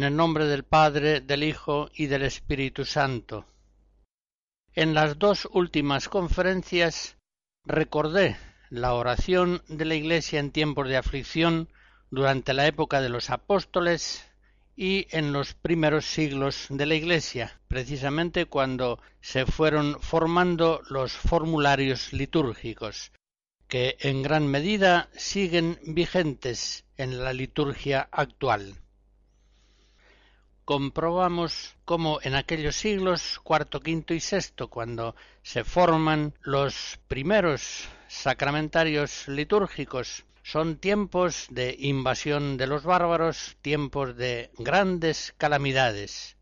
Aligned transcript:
En 0.00 0.04
el 0.04 0.16
nombre 0.16 0.46
del 0.46 0.64
Padre, 0.64 1.20
del 1.20 1.42
Hijo 1.44 1.90
y 1.94 2.06
del 2.06 2.22
Espíritu 2.22 2.86
Santo. 2.86 3.44
En 4.72 4.94
las 4.94 5.18
dos 5.18 5.46
últimas 5.52 6.08
conferencias 6.08 7.18
recordé 7.66 8.38
la 8.70 8.94
oración 8.94 9.62
de 9.68 9.84
la 9.84 9.96
Iglesia 9.96 10.40
en 10.40 10.52
tiempos 10.52 10.88
de 10.88 10.96
aflicción 10.96 11.68
durante 12.10 12.54
la 12.54 12.66
época 12.66 13.02
de 13.02 13.10
los 13.10 13.28
apóstoles 13.28 14.26
y 14.74 15.06
en 15.10 15.34
los 15.34 15.52
primeros 15.52 16.06
siglos 16.06 16.68
de 16.70 16.86
la 16.86 16.94
Iglesia, 16.94 17.60
precisamente 17.68 18.46
cuando 18.46 19.02
se 19.20 19.44
fueron 19.44 20.00
formando 20.00 20.80
los 20.88 21.12
formularios 21.12 22.14
litúrgicos, 22.14 23.12
que 23.68 23.98
en 24.00 24.22
gran 24.22 24.46
medida 24.46 25.10
siguen 25.14 25.78
vigentes 25.84 26.86
en 26.96 27.22
la 27.22 27.34
liturgia 27.34 28.08
actual 28.10 28.80
comprobamos 30.64 31.76
cómo 31.84 32.20
en 32.22 32.34
aquellos 32.34 32.76
siglos 32.76 33.40
cuarto, 33.42 33.80
quinto 33.80 34.14
y 34.14 34.20
sexto, 34.20 34.68
cuando 34.68 35.14
se 35.42 35.64
forman 35.64 36.34
los 36.42 36.98
primeros 37.08 37.88
sacramentarios 38.08 39.26
litúrgicos, 39.28 40.24
son 40.42 40.76
tiempos 40.76 41.46
de 41.50 41.76
invasión 41.78 42.56
de 42.56 42.66
los 42.66 42.84
bárbaros, 42.84 43.56
tiempos 43.62 44.16
de 44.16 44.50
grandes 44.58 45.34
calamidades. 45.38 46.36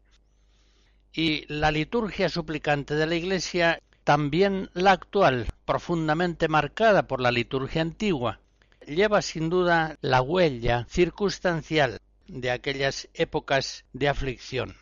Y 1.12 1.44
la 1.52 1.70
liturgia 1.70 2.28
suplicante 2.28 2.94
de 2.94 3.06
la 3.06 3.16
Iglesia, 3.16 3.82
también 4.04 4.70
la 4.72 4.92
actual, 4.92 5.46
profundamente 5.64 6.48
marcada 6.48 7.06
por 7.06 7.20
la 7.20 7.32
liturgia 7.32 7.82
antigua, 7.82 8.40
lleva 8.86 9.20
sin 9.20 9.50
duda 9.50 9.96
la 10.00 10.22
huella 10.22 10.86
circunstancial 10.88 11.98
de 12.28 12.50
aquellas 12.50 13.08
épocas 13.14 13.84
de 13.92 14.08
aflicción. 14.08 14.76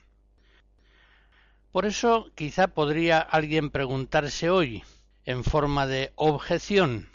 Por 1.72 1.86
eso 1.86 2.30
quizá 2.34 2.68
podría 2.68 3.18
alguien 3.20 3.70
preguntarse 3.70 4.50
hoy, 4.50 4.82
en 5.24 5.44
forma 5.44 5.86
de 5.86 6.12
objeción, 6.14 7.08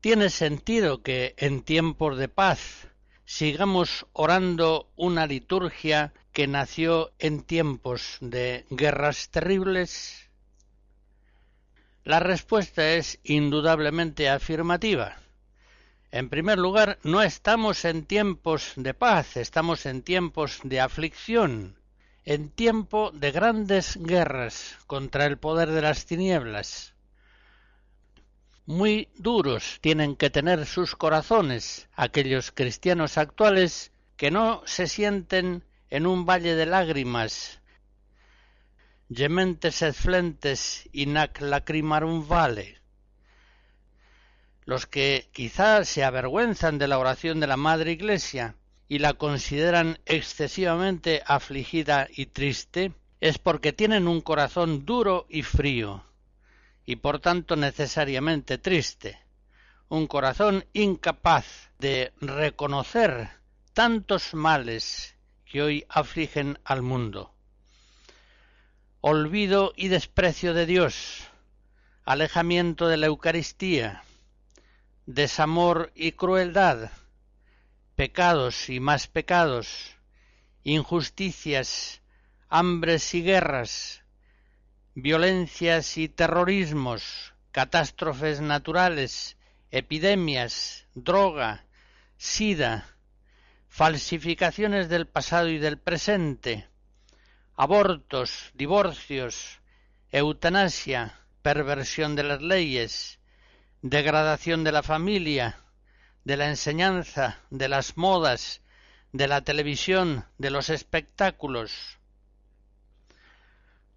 ¿tiene 0.00 0.30
sentido 0.30 1.02
que 1.02 1.34
en 1.36 1.62
tiempos 1.62 2.16
de 2.16 2.28
paz 2.28 2.88
sigamos 3.24 4.06
orando 4.12 4.90
una 4.96 5.26
liturgia 5.26 6.12
que 6.32 6.46
nació 6.46 7.12
en 7.18 7.42
tiempos 7.42 8.18
de 8.20 8.64
guerras 8.70 9.28
terribles? 9.30 10.28
La 12.02 12.18
respuesta 12.18 12.94
es 12.94 13.20
indudablemente 13.22 14.28
afirmativa. 14.28 15.18
En 16.12 16.28
primer 16.28 16.58
lugar, 16.58 16.98
no 17.04 17.22
estamos 17.22 17.84
en 17.84 18.04
tiempos 18.04 18.72
de 18.74 18.94
paz, 18.94 19.36
estamos 19.36 19.86
en 19.86 20.02
tiempos 20.02 20.58
de 20.64 20.80
aflicción, 20.80 21.76
en 22.24 22.50
tiempo 22.50 23.12
de 23.12 23.30
grandes 23.30 23.96
guerras 23.96 24.76
contra 24.88 25.26
el 25.26 25.38
poder 25.38 25.70
de 25.70 25.82
las 25.82 26.06
tinieblas. 26.06 26.94
Muy 28.66 29.08
duros 29.16 29.78
tienen 29.80 30.16
que 30.16 30.30
tener 30.30 30.66
sus 30.66 30.96
corazones 30.96 31.88
aquellos 31.94 32.50
cristianos 32.50 33.16
actuales 33.16 33.92
que 34.16 34.32
no 34.32 34.62
se 34.66 34.88
sienten 34.88 35.64
en 35.90 36.06
un 36.06 36.26
valle 36.26 36.56
de 36.56 36.66
lágrimas, 36.66 37.60
gementes 39.12 39.82
et 39.82 39.94
flentes 39.94 40.88
inac 40.92 41.40
lacrimarum 41.40 42.28
vale, 42.28 42.79
los 44.70 44.86
que 44.86 45.28
quizá 45.32 45.84
se 45.84 46.04
avergüenzan 46.04 46.78
de 46.78 46.86
la 46.86 47.00
oración 47.00 47.40
de 47.40 47.48
la 47.48 47.56
Madre 47.56 47.90
Iglesia 47.90 48.54
y 48.86 49.00
la 49.00 49.14
consideran 49.14 49.98
excesivamente 50.06 51.24
afligida 51.26 52.06
y 52.08 52.26
triste, 52.26 52.92
es 53.20 53.38
porque 53.38 53.72
tienen 53.72 54.06
un 54.06 54.20
corazón 54.20 54.86
duro 54.86 55.26
y 55.28 55.42
frío, 55.42 56.04
y 56.86 56.94
por 56.94 57.18
tanto 57.18 57.56
necesariamente 57.56 58.58
triste, 58.58 59.18
un 59.88 60.06
corazón 60.06 60.64
incapaz 60.72 61.72
de 61.80 62.12
reconocer 62.20 63.28
tantos 63.72 64.34
males 64.34 65.16
que 65.46 65.62
hoy 65.62 65.84
afligen 65.88 66.60
al 66.62 66.82
mundo. 66.82 67.34
Olvido 69.00 69.72
y 69.74 69.88
desprecio 69.88 70.54
de 70.54 70.66
Dios, 70.66 71.24
alejamiento 72.04 72.86
de 72.86 72.98
la 72.98 73.06
Eucaristía, 73.06 74.04
desamor 75.14 75.90
y 75.96 76.12
crueldad, 76.12 76.92
pecados 77.96 78.70
y 78.70 78.78
más 78.78 79.08
pecados, 79.08 79.96
injusticias, 80.62 82.00
hambres 82.48 83.12
y 83.14 83.22
guerras, 83.22 84.04
violencias 84.94 85.98
y 85.98 86.08
terrorismos, 86.08 87.34
catástrofes 87.50 88.40
naturales, 88.40 89.36
epidemias, 89.72 90.86
droga, 90.94 91.64
sida, 92.16 92.86
falsificaciones 93.68 94.88
del 94.88 95.08
pasado 95.08 95.48
y 95.48 95.58
del 95.58 95.76
presente, 95.76 96.68
abortos, 97.56 98.52
divorcios, 98.54 99.58
eutanasia, 100.12 101.18
perversión 101.42 102.14
de 102.14 102.22
las 102.22 102.42
leyes, 102.42 103.19
degradación 103.82 104.64
de 104.64 104.72
la 104.72 104.82
familia, 104.82 105.58
de 106.24 106.36
la 106.36 106.48
enseñanza, 106.48 107.40
de 107.50 107.68
las 107.68 107.96
modas, 107.96 108.60
de 109.12 109.26
la 109.26 109.40
televisión, 109.42 110.24
de 110.38 110.50
los 110.50 110.68
espectáculos. 110.68 111.98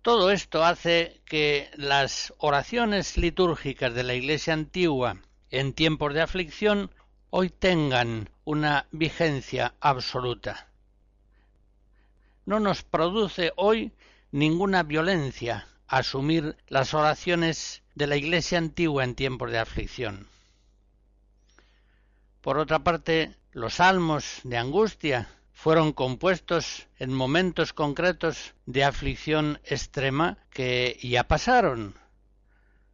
Todo 0.01 0.31
esto 0.31 0.65
hace 0.65 1.21
que 1.25 1.69
las 1.75 2.33
oraciones 2.38 3.18
litúrgicas 3.18 3.94
de 3.94 4.03
la 4.03 4.13
Iglesia 4.15 4.53
antigua 4.53 5.18
en 5.50 5.74
tiempos 5.74 6.13
de 6.13 6.21
aflicción 6.21 6.91
hoy 7.30 7.50
tengan 7.50 8.30
una 8.44 8.88
vigencia 8.91 9.75
absoluta. 9.80 10.68
No 12.45 12.59
nos 12.59 12.83
produce 12.83 13.53
hoy 13.56 13.94
ninguna 14.31 14.83
violencia 14.83 15.68
asumir 15.88 16.57
las 16.68 16.94
oraciones 16.94 17.82
de 17.95 18.07
la 18.07 18.16
Iglesia 18.16 18.57
antigua 18.57 19.04
en 19.04 19.16
tiempos 19.16 19.51
de 19.51 19.60
aflicción. 19.60 20.28
Por 22.42 22.57
otra 22.57 22.80
parte, 22.80 23.36
los 23.51 23.75
salmos 23.75 24.42
de 24.44 24.57
angustia 24.57 25.30
fueron 25.54 25.94
compuestos 25.94 26.88
en 27.00 27.13
momentos 27.13 27.72
concretos 27.72 28.54
de 28.66 28.84
aflicción 28.84 29.60
extrema 29.63 30.38
que 30.50 31.00
ya 31.01 31.24
pasaron. 31.24 31.95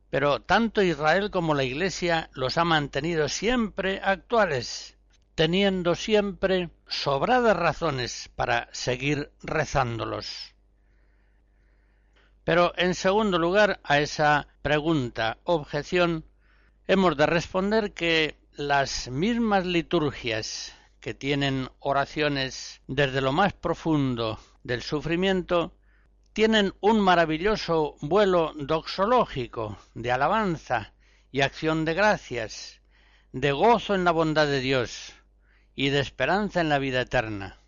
pero 0.10 0.42
tanto 0.42 0.82
Israel 0.82 1.30
como 1.30 1.54
la 1.54 1.64
Iglesia 1.64 2.30
los 2.34 2.58
ha 2.58 2.66
mantenido 2.66 3.30
siempre 3.30 4.02
actuales, 4.04 4.98
teniendo 5.36 5.96
siempre 5.96 6.72
sobradas 6.88 7.56
razones 7.56 8.30
para 8.36 8.70
seguir 8.72 9.32
rezándolos. 9.44 10.56
Pero 12.44 12.74
en 12.78 12.96
segundo 12.96 13.38
lugar 13.38 13.80
a 13.84 14.00
esa 14.00 14.48
pregunta, 14.62 15.38
objeción, 15.44 16.26
hemos 16.88 17.16
de 17.18 17.26
responder 17.26 17.94
que 17.94 18.38
las 18.54 19.10
mismas 19.10 19.66
liturgias 19.66 20.76
que 21.00 21.14
tienen 21.14 21.70
oraciones 21.80 22.82
desde 22.88 23.22
lo 23.22 23.32
más 23.32 23.54
profundo 23.54 24.40
del 24.64 24.82
sufrimiento 24.82 25.74
tienen 26.34 26.74
un 26.82 27.00
maravilloso 27.00 27.96
vuelo 28.02 28.54
doxológico 28.56 29.78
de 29.94 30.12
alabanza 30.12 30.94
y 31.32 31.42
acción 31.42 31.86
de 31.86 31.94
gracias, 31.94 32.82
de 33.32 33.52
gozo 33.52 33.96
en 33.96 34.04
la 34.04 34.12
bondad 34.12 34.48
de 34.48 34.60
Dios 34.60 35.14
y 35.76 35.90
de 35.90 36.00
esperanza 36.00 36.62
en 36.62 36.70
la 36.70 36.80
vida 36.80 37.02
eterna. 37.02 37.60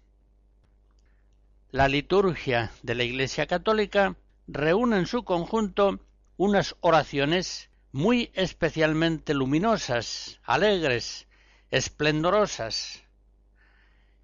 La 1.70 1.88
liturgia 1.88 2.72
de 2.84 2.96
la 2.96 3.04
Iglesia 3.04 3.48
Católica 3.48 4.16
reúne 4.48 4.98
en 4.98 5.08
su 5.08 5.24
conjunto 5.24 6.00
unas 6.38 6.76
oraciones 6.82 7.70
muy 7.92 8.32
especialmente 8.34 9.34
luminosas, 9.34 10.40
alegres, 10.44 11.28
esplendorosas. 11.70 13.04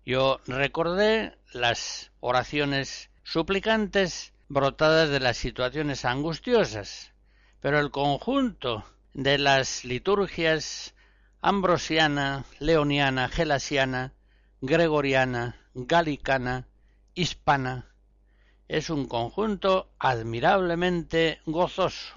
Yo 0.06 0.40
recordé 0.48 1.38
las 1.54 2.12
oraciones 2.19 3.10
suplicantes 3.24 4.34
brotadas 4.48 5.10
de 5.10 5.19
las 5.19 5.38
situaciones 5.38 6.06
angustiosas, 6.06 7.12
pero 7.60 7.80
el 7.80 7.92
conjunto 7.92 8.86
de 9.14 9.38
las 9.38 9.84
liturgias 9.84 10.94
ambrosiana, 11.42 12.46
leoniana, 12.60 13.30
gelasiana, 13.30 14.14
gregoriana, 14.62 15.58
galicana, 15.74 16.68
hispana, 17.14 17.92
es 18.68 18.90
un 18.90 19.08
conjunto 19.08 19.90
admirablemente 20.00 21.40
gozoso. 21.46 22.16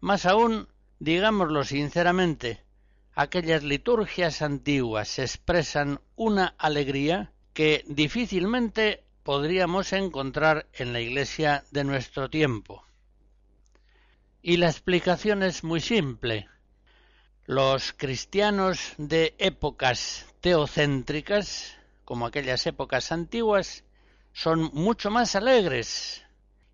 Más 0.00 0.26
aún, 0.26 0.68
digámoslo 0.98 1.64
sinceramente, 1.64 2.62
aquellas 3.14 3.62
liturgias 3.64 4.42
antiguas 4.42 5.18
expresan 5.18 6.00
una 6.16 6.54
alegría 6.58 7.32
que 7.52 7.84
difícilmente 7.86 9.04
podríamos 9.22 9.92
encontrar 9.92 10.66
en 10.72 10.92
la 10.92 11.00
Iglesia 11.00 11.64
de 11.70 11.84
nuestro 11.84 12.30
tiempo. 12.30 12.84
Y 14.42 14.56
la 14.56 14.68
explicación 14.68 15.42
es 15.42 15.64
muy 15.64 15.80
simple. 15.80 16.48
Los 17.44 17.92
cristianos 17.92 18.94
de 18.96 19.34
épocas 19.38 20.26
teocéntricas, 20.40 21.76
como 22.04 22.24
aquellas 22.24 22.66
épocas 22.66 23.12
antiguas, 23.12 23.84
son 24.32 24.70
mucho 24.72 25.10
más 25.10 25.34
alegres 25.36 26.24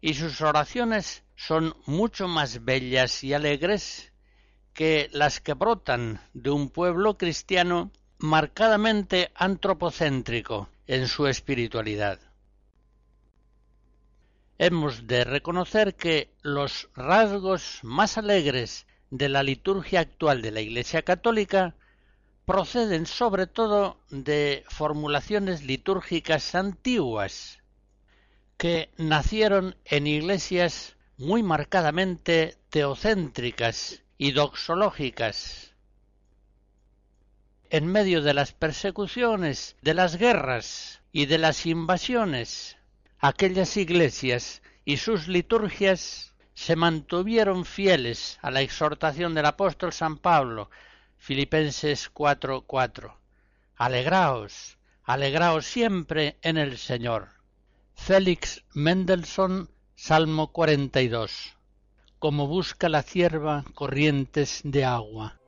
y 0.01 0.15
sus 0.15 0.41
oraciones 0.41 1.25
son 1.37 1.75
mucho 1.87 2.29
más 2.29 2.65
bellas 2.65 3.23
y 3.25 3.35
alegres 3.35 4.13
que 4.73 5.09
las 5.13 5.41
que 5.41 5.55
brotan 5.55 6.21
de 6.35 6.51
un 6.51 6.71
pueblo 6.71 7.17
cristiano 7.17 7.91
marcadamente 8.19 9.31
antropocéntrico 9.35 10.69
en 10.87 11.09
su 11.09 11.27
espiritualidad. 11.27 12.19
Hemos 14.59 15.07
de 15.07 15.25
reconocer 15.25 15.97
que 15.97 16.31
los 16.43 16.89
rasgos 16.95 17.81
más 17.83 18.17
alegres 18.17 18.87
de 19.11 19.29
la 19.29 19.43
liturgia 19.43 20.01
actual 20.01 20.41
de 20.41 20.51
la 20.51 20.61
Iglesia 20.61 21.03
Católica 21.03 21.75
proceden 22.47 23.07
sobre 23.07 23.49
todo 23.49 24.01
de 24.09 24.65
formulaciones 24.69 25.65
litúrgicas 25.65 26.55
antiguas 26.55 27.59
que 28.57 28.91
nacieron 28.97 29.77
en 29.85 30.07
iglesias 30.07 30.97
muy 31.19 31.43
marcadamente 31.43 32.57
teocéntricas 32.71 34.05
y 34.17 34.31
doxológicas. 34.31 35.75
En 37.69 37.89
medio 37.89 38.23
de 38.23 38.33
las 38.33 38.53
persecuciones, 38.53 39.77
de 39.83 39.95
las 39.95 40.17
guerras 40.17 41.03
y 41.11 41.27
de 41.27 41.39
las 41.39 41.67
invasiones, 41.67 42.77
aquellas 43.19 43.77
iglesias 43.77 44.63
y 44.85 44.99
sus 44.99 45.27
liturgias 45.27 46.35
se 46.55 46.77
mantuvieron 46.77 47.65
fieles 47.65 48.39
a 48.41 48.53
la 48.53 48.61
exhortación 48.61 49.35
del 49.35 49.47
apóstol 49.47 49.93
San 49.93 50.17
Pablo, 50.17 50.71
Filipenses 51.27 52.09
4:4. 52.15 53.17
Alegraos, 53.75 54.79
alegraos 55.03 55.67
siempre 55.67 56.37
en 56.41 56.57
el 56.57 56.79
Señor. 56.79 57.31
Félix 57.97 58.63
Mendelssohn, 58.75 59.69
Salmo 59.97 60.53
42. 60.53 61.57
Como 62.21 62.47
busca 62.47 62.89
la 62.89 63.03
cierva 63.03 63.65
corrientes 63.75 64.61
de 64.63 64.85
agua. 64.85 65.41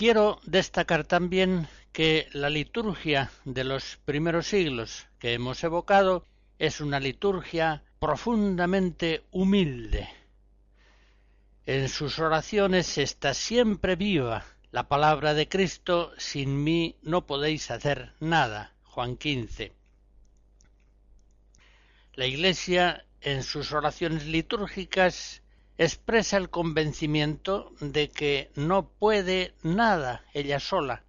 Quiero 0.00 0.40
destacar 0.44 1.04
también 1.04 1.68
que 1.92 2.26
la 2.32 2.48
liturgia 2.48 3.30
de 3.44 3.64
los 3.64 3.98
primeros 4.06 4.46
siglos 4.46 5.06
que 5.18 5.34
hemos 5.34 5.62
evocado 5.62 6.24
es 6.58 6.80
una 6.80 6.98
liturgia 6.98 7.82
profundamente 7.98 9.24
humilde. 9.30 10.08
En 11.66 11.90
sus 11.90 12.18
oraciones 12.18 12.96
está 12.96 13.34
siempre 13.34 13.94
viva 13.94 14.46
la 14.70 14.88
palabra 14.88 15.34
de 15.34 15.50
Cristo, 15.50 16.14
sin 16.16 16.64
mí 16.64 16.96
no 17.02 17.26
podéis 17.26 17.70
hacer 17.70 18.14
nada. 18.20 18.72
Juan 18.84 19.18
15. 19.18 19.74
La 22.14 22.24
Iglesia 22.24 23.04
en 23.20 23.42
sus 23.42 23.70
oraciones 23.72 24.24
litúrgicas 24.24 25.42
expresa 25.80 26.36
el 26.36 26.50
convencimiento 26.50 27.72
de 27.80 28.10
que 28.10 28.50
no 28.54 28.90
puede 28.90 29.54
nada 29.62 30.26
ella 30.34 30.60
sola 30.60 31.04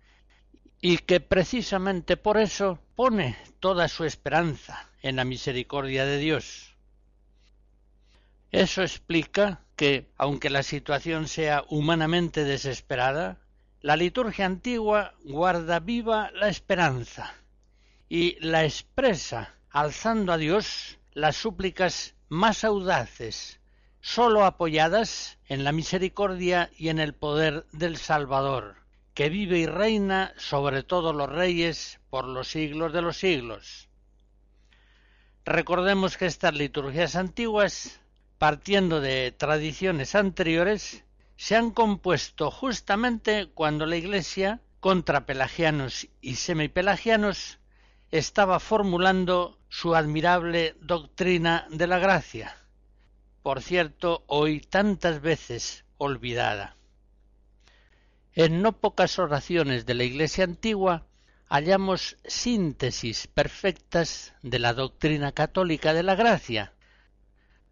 y 0.80 1.00
que 1.00 1.20
precisamente 1.20 2.16
por 2.16 2.38
eso 2.38 2.80
pone 2.96 3.36
toda 3.60 3.90
su 3.90 4.06
esperanza 4.06 4.90
en 5.02 5.18
la 5.18 5.26
misericordia 5.26 6.06
de 6.06 6.20
Dios. 6.20 6.78
Eso 8.50 8.82
explica 8.82 9.60
que, 9.76 10.10
aunque 10.16 10.50
la 10.50 10.64
situación 10.64 11.28
sea 11.28 11.66
humanamente 11.68 12.46
desesperada, 12.46 13.40
la 13.82 13.98
liturgia 13.98 14.46
antigua 14.46 15.16
guarda 15.26 15.82
viva 15.82 16.32
la 16.32 16.48
esperanza 16.48 17.36
y 18.08 18.38
la 18.40 18.64
expresa 18.64 19.54
alzando 19.70 20.32
a 20.32 20.38
Dios 20.38 20.98
las 21.12 21.36
súplicas 21.36 22.16
más 22.30 22.64
audaces 22.64 23.60
sólo 24.02 24.46
apoyadas 24.46 25.38
en 25.48 25.64
la 25.64 25.72
misericordia 25.72 26.72
y 26.78 26.90
en 26.90 27.00
el 27.00 27.14
poder 27.14 27.66
del 27.72 27.98
Salvador, 27.98 28.76
que 29.14 29.30
vive 29.30 29.60
y 29.60 29.68
reina 29.68 30.34
sobre 30.38 30.84
todos 30.84 31.16
los 31.16 31.30
reyes 31.30 32.00
por 32.10 32.26
los 32.26 32.48
siglos 32.48 32.94
de 32.94 33.02
los 33.02 33.18
siglos. 33.18 33.88
Recordemos 35.46 36.18
que 36.18 36.26
estas 36.26 36.54
liturgias 36.54 37.16
antiguas, 37.16 38.00
partiendo 38.38 39.02
de 39.02 39.32
tradiciones 39.32 40.16
anteriores, 40.16 41.04
se 41.36 41.56
han 41.56 41.72
compuesto 41.72 42.52
justamente 42.52 43.48
cuando 43.54 43.86
la 43.86 43.98
Iglesia, 43.98 44.62
contra 44.80 45.26
pelagianos 45.26 46.08
y 46.22 46.36
semipelagianos, 46.36 47.60
estaba 48.12 48.60
formulando 48.60 49.58
su 49.70 49.96
admirable 49.96 50.76
doctrina 50.82 51.66
de 51.70 51.88
la 51.88 51.98
gracia, 51.98 52.56
por 53.44 53.62
cierto, 53.62 54.24
hoy 54.28 54.60
tantas 54.60 55.22
veces 55.22 55.86
olvidada. 55.98 56.76
En 58.34 58.62
no 58.62 58.80
pocas 58.80 59.20
oraciones 59.20 59.86
de 59.86 59.94
la 59.94 60.04
Iglesia 60.04 60.44
antigua 60.44 61.06
hallamos 61.50 62.18
síntesis 62.26 63.28
perfectas 63.28 64.34
de 64.42 64.60
la 64.60 64.74
doctrina 64.74 65.34
católica 65.34 65.94
de 65.94 66.04
la 66.04 66.16
gracia. 66.16 66.74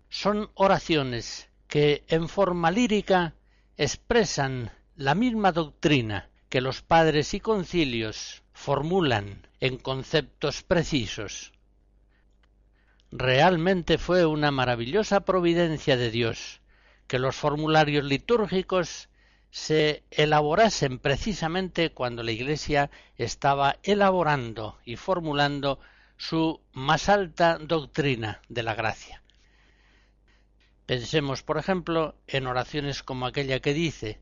Son 0.09 0.51
oraciones 0.55 1.49
que 1.67 2.03
en 2.07 2.27
forma 2.27 2.71
lírica 2.71 3.35
expresan 3.77 4.71
la 4.97 5.15
misma 5.15 5.53
doctrina 5.53 6.29
que 6.49 6.59
los 6.59 6.81
padres 6.81 7.33
y 7.33 7.39
concilios 7.39 8.43
formulan 8.51 9.47
en 9.61 9.77
conceptos 9.77 10.63
precisos. 10.63 11.53
Realmente 13.11 13.97
fue 13.97 14.25
una 14.25 14.51
maravillosa 14.51 15.21
providencia 15.21 15.97
de 15.97 16.11
Dios 16.11 16.61
que 17.07 17.19
los 17.19 17.35
formularios 17.35 18.05
litúrgicos 18.05 19.09
se 19.49 20.03
elaborasen 20.11 20.99
precisamente 20.99 21.91
cuando 21.91 22.21
la 22.21 22.31
Iglesia 22.31 22.91
estaba 23.17 23.77
elaborando 23.81 24.77
y 24.85 24.95
formulando 24.95 25.79
su 26.17 26.61
más 26.73 27.09
alta 27.09 27.57
doctrina 27.57 28.41
de 28.47 28.61
la 28.61 28.75
gracia. 28.75 29.23
Pensemos, 30.85 31.41
por 31.41 31.57
ejemplo, 31.57 32.15
en 32.27 32.45
oraciones 32.45 33.01
como 33.01 33.25
aquella 33.25 33.59
que 33.59 33.73
dice 33.73 34.21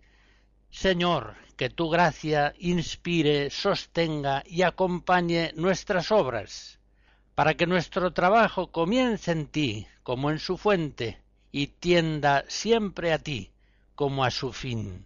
Señor, 0.69 1.35
que 1.55 1.69
tu 1.69 1.89
gracia 1.89 2.53
inspire, 2.59 3.49
sostenga 3.49 4.43
y 4.45 4.61
acompañe 4.61 5.51
nuestras 5.55 6.11
obras, 6.11 6.76
para 7.37 7.53
que 7.53 7.67
nuestro 7.67 8.13
trabajo 8.13 8.71
comience 8.71 9.31
en 9.31 9.45
ti 9.45 9.85
como 10.01 10.31
en 10.31 10.39
su 10.39 10.57
fuente 10.57 11.21
y 11.51 11.67
tienda 11.67 12.43
siempre 12.47 13.13
a 13.13 13.19
ti 13.19 13.51
como 13.93 14.25
a 14.25 14.31
su 14.31 14.51
fin. 14.51 15.05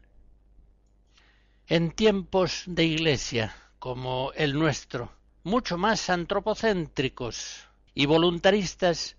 En 1.67 1.91
tiempos 1.91 2.63
de 2.67 2.85
iglesia 2.85 3.53
como 3.79 4.31
el 4.33 4.57
nuestro, 4.57 5.11
mucho 5.43 5.77
más 5.77 6.09
antropocéntricos 6.09 7.67
y 7.93 8.05
voluntaristas, 8.05 9.17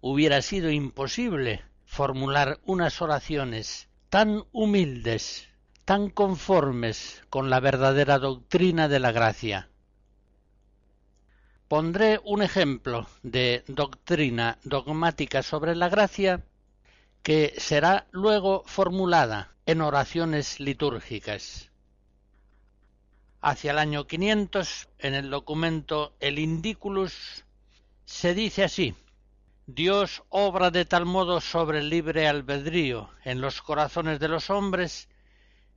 hubiera 0.00 0.42
sido 0.42 0.72
imposible 0.72 1.62
formular 1.84 2.58
unas 2.64 3.00
oraciones 3.00 3.88
tan 4.08 4.42
humildes, 4.50 5.48
tan 5.84 6.10
conformes 6.10 7.22
con 7.30 7.50
la 7.50 7.60
verdadera 7.60 8.18
doctrina 8.18 8.88
de 8.88 8.98
la 8.98 9.12
gracia. 9.12 9.68
Pondré 11.68 12.18
un 12.24 12.40
ejemplo 12.40 13.06
de 13.22 13.62
doctrina 13.66 14.56
dogmática 14.64 15.42
sobre 15.42 15.76
la 15.76 15.90
gracia 15.90 16.42
que 17.22 17.52
será 17.58 18.06
luego 18.10 18.62
formulada 18.64 19.54
en 19.66 19.82
oraciones 19.82 20.60
litúrgicas. 20.60 21.70
Hacia 23.42 23.72
el 23.72 23.78
año 23.78 24.06
500, 24.06 24.88
en 24.98 25.14
el 25.14 25.28
documento 25.28 26.14
El 26.20 26.38
Indiculus, 26.38 27.44
se 28.06 28.32
dice 28.32 28.64
así, 28.64 28.94
Dios 29.66 30.22
obra 30.30 30.70
de 30.70 30.86
tal 30.86 31.04
modo 31.04 31.42
sobre 31.42 31.80
el 31.80 31.90
libre 31.90 32.28
albedrío 32.28 33.10
en 33.24 33.42
los 33.42 33.60
corazones 33.60 34.20
de 34.20 34.28
los 34.28 34.48
hombres 34.48 35.10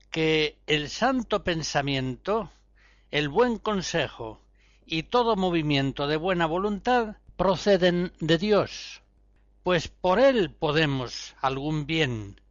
que 0.10 0.58
el 0.68 0.90
santo 0.90 1.44
pensamiento, 1.44 2.50
el 3.12 3.28
buen 3.28 3.58
consejo 3.58 4.40
y 4.86 5.04
todo 5.04 5.36
movimiento 5.36 6.08
de 6.08 6.18
buena 6.18 6.46
voluntad 6.46 7.18
proceden 7.36 8.14
de 8.20 8.38
Dios, 8.38 9.02
pues 9.64 9.88
por 9.88 10.20
Él 10.20 10.52
podemos 10.52 11.36
algún 11.42 11.86
bien 11.86 12.42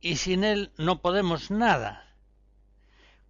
y 0.00 0.16
sin 0.16 0.44
Él 0.44 0.72
no 0.76 1.00
podemos 1.00 1.50
nada 1.50 2.12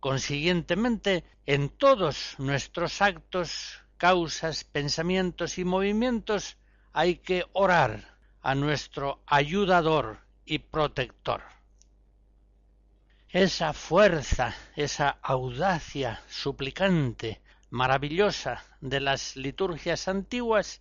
Consiguientemente, 0.02 1.22
en 1.46 1.68
todos 1.68 2.34
nuestros 2.38 3.00
actos, 3.00 3.78
causas, 3.98 4.64
pensamientos 4.64 5.58
y 5.58 5.64
movimientos 5.64 6.56
hay 6.92 7.18
que 7.18 7.44
orar 7.52 8.18
a 8.42 8.56
nuestro 8.56 9.22
ayudador 9.26 10.18
y 10.44 10.58
protector. 10.58 11.42
Esa 13.28 13.72
fuerza, 13.72 14.56
esa 14.74 15.18
audacia 15.22 16.20
suplicante, 16.28 17.40
maravillosa 17.72 18.62
de 18.80 19.00
las 19.00 19.34
liturgias 19.34 20.06
antiguas, 20.06 20.80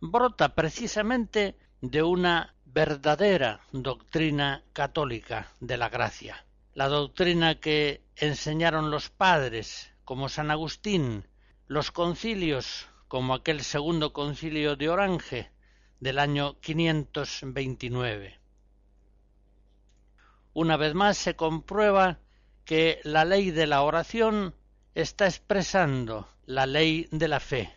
brota 0.00 0.54
precisamente 0.54 1.56
de 1.80 2.04
una 2.04 2.54
verdadera 2.64 3.60
doctrina 3.72 4.62
católica 4.72 5.48
de 5.58 5.76
la 5.76 5.88
gracia 5.88 6.46
la 6.76 6.88
doctrina 6.88 7.58
que 7.58 8.02
enseñaron 8.16 8.90
los 8.90 9.08
padres, 9.08 9.90
como 10.04 10.28
San 10.28 10.50
Agustín, 10.50 11.26
los 11.68 11.90
concilios, 11.90 12.86
como 13.08 13.32
aquel 13.32 13.62
segundo 13.62 14.12
concilio 14.12 14.76
de 14.76 14.90
Orange 14.90 15.50
del 16.00 16.18
año 16.18 16.60
529. 16.60 18.38
Una 20.52 20.76
vez 20.76 20.92
más 20.92 21.16
se 21.16 21.34
comprueba 21.34 22.18
que 22.66 23.00
la 23.04 23.24
ley 23.24 23.52
de 23.52 23.66
la 23.66 23.80
oración 23.80 24.54
está 24.96 25.26
expresando 25.26 26.26
la 26.46 26.64
ley 26.64 27.06
de 27.10 27.28
la 27.28 27.38
fe, 27.38 27.70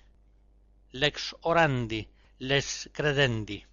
lex 0.91 1.35
orandi, 1.41 2.07
lex 2.38 2.89
credendi. 2.93 3.65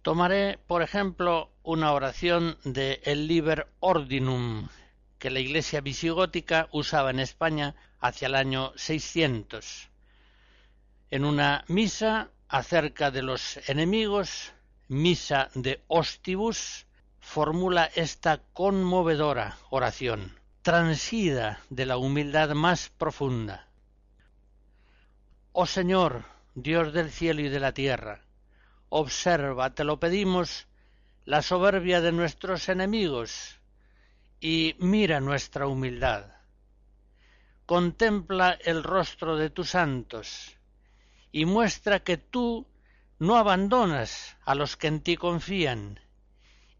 Tomaré, 0.00 0.58
por 0.66 0.80
ejemplo, 0.80 1.52
una 1.62 1.92
oración 1.92 2.56
de 2.64 3.02
el 3.04 3.26
Liber 3.26 3.68
Ordinum 3.80 4.66
que 5.18 5.28
la 5.28 5.40
Iglesia 5.40 5.82
visigótica 5.82 6.68
usaba 6.72 7.10
en 7.10 7.20
España 7.20 7.74
hacia 8.00 8.28
el 8.28 8.34
año 8.34 8.72
600. 8.76 9.90
En 11.10 11.26
una 11.26 11.66
misa 11.68 12.30
acerca 12.48 13.10
de 13.10 13.20
los 13.20 13.58
enemigos, 13.68 14.54
misa 14.88 15.50
de 15.54 15.82
Ostibus, 15.86 16.86
formula 17.20 17.90
esta 17.94 18.40
conmovedora 18.54 19.58
oración, 19.68 20.41
transida 20.62 21.60
de 21.70 21.86
la 21.86 21.96
humildad 21.96 22.50
más 22.50 22.88
profunda. 22.88 23.66
Oh 25.50 25.66
Señor, 25.66 26.24
Dios 26.54 26.92
del 26.92 27.10
cielo 27.10 27.40
y 27.40 27.48
de 27.48 27.58
la 27.58 27.72
tierra, 27.72 28.22
observa, 28.88 29.74
te 29.74 29.82
lo 29.82 29.98
pedimos, 29.98 30.68
la 31.24 31.42
soberbia 31.42 32.00
de 32.00 32.12
nuestros 32.12 32.68
enemigos 32.68 33.58
y 34.40 34.76
mira 34.78 35.20
nuestra 35.20 35.66
humildad. 35.66 36.26
Contempla 37.66 38.56
el 38.64 38.84
rostro 38.84 39.36
de 39.36 39.50
tus 39.50 39.70
santos 39.70 40.56
y 41.32 41.44
muestra 41.44 42.00
que 42.00 42.18
tú 42.18 42.66
no 43.18 43.36
abandonas 43.36 44.36
a 44.44 44.54
los 44.54 44.76
que 44.76 44.86
en 44.86 45.00
ti 45.00 45.16
confían 45.16 45.98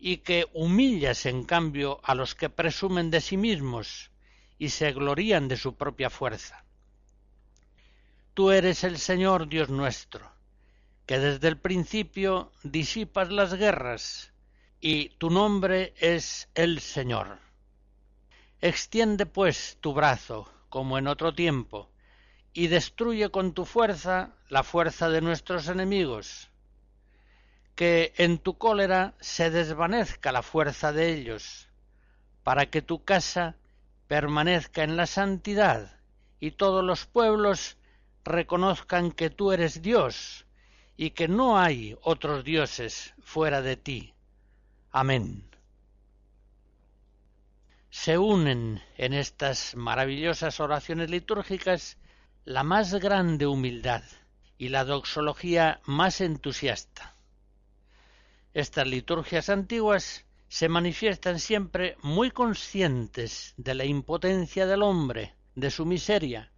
y 0.04 0.16
que 0.16 0.48
humillas 0.52 1.26
en 1.26 1.44
cambio 1.44 2.00
a 2.02 2.16
los 2.16 2.34
que 2.34 2.50
presumen 2.50 3.12
de 3.12 3.20
sí 3.20 3.36
mismos 3.36 4.10
y 4.58 4.70
se 4.70 4.90
glorían 4.90 5.46
de 5.46 5.56
su 5.56 5.76
propia 5.76 6.10
fuerza. 6.10 6.64
Tú 8.34 8.50
eres 8.50 8.82
el 8.82 8.98
Señor 8.98 9.48
Dios 9.48 9.68
nuestro, 9.68 10.28
que 11.06 11.20
desde 11.20 11.46
el 11.46 11.56
principio 11.56 12.50
disipas 12.64 13.30
las 13.30 13.54
guerras, 13.54 14.32
y 14.80 15.10
tu 15.10 15.30
nombre 15.30 15.94
es 15.96 16.48
el 16.56 16.80
Señor. 16.80 17.38
Extiende 18.60 19.24
pues 19.24 19.78
tu 19.80 19.94
brazo, 19.94 20.52
como 20.68 20.98
en 20.98 21.06
otro 21.06 21.32
tiempo, 21.32 21.88
y 22.52 22.66
destruye 22.66 23.30
con 23.30 23.52
tu 23.52 23.64
fuerza 23.64 24.34
la 24.48 24.64
fuerza 24.64 25.08
de 25.10 25.20
nuestros 25.20 25.68
enemigos, 25.68 26.50
que 27.82 28.14
en 28.16 28.38
tu 28.38 28.58
cólera 28.58 29.14
se 29.18 29.50
desvanezca 29.50 30.30
la 30.30 30.42
fuerza 30.42 30.92
de 30.92 31.12
ellos, 31.12 31.68
para 32.44 32.66
que 32.66 32.80
tu 32.80 33.02
casa 33.02 33.56
permanezca 34.06 34.84
en 34.84 34.96
la 34.96 35.06
santidad, 35.06 35.98
y 36.38 36.52
todos 36.52 36.84
los 36.84 37.06
pueblos 37.06 37.76
reconozcan 38.24 39.10
que 39.10 39.30
tú 39.30 39.50
eres 39.50 39.82
Dios, 39.82 40.46
y 40.96 41.10
que 41.10 41.26
no 41.26 41.58
hay 41.58 41.98
otros 42.02 42.44
dioses 42.44 43.14
fuera 43.20 43.62
de 43.62 43.76
ti. 43.76 44.14
Amén. 44.92 45.50
Se 47.90 48.16
unen 48.16 48.80
en 48.96 49.12
estas 49.12 49.74
maravillosas 49.74 50.60
oraciones 50.60 51.10
litúrgicas 51.10 51.98
la 52.44 52.62
más 52.62 52.94
grande 52.94 53.48
humildad 53.48 54.04
y 54.56 54.68
la 54.68 54.84
doxología 54.84 55.80
más 55.84 56.20
entusiasta. 56.20 57.11
Estas 58.54 58.86
liturgias 58.86 59.48
antiguas 59.48 60.26
se 60.48 60.68
manifiestan 60.68 61.40
siempre 61.40 61.96
muy 62.02 62.30
conscientes 62.30 63.54
de 63.56 63.74
la 63.74 63.86
impotencia 63.86 64.66
del 64.66 64.82
hombre, 64.82 65.34
de 65.54 65.70
su 65.70 65.86
miseria, 65.86 66.52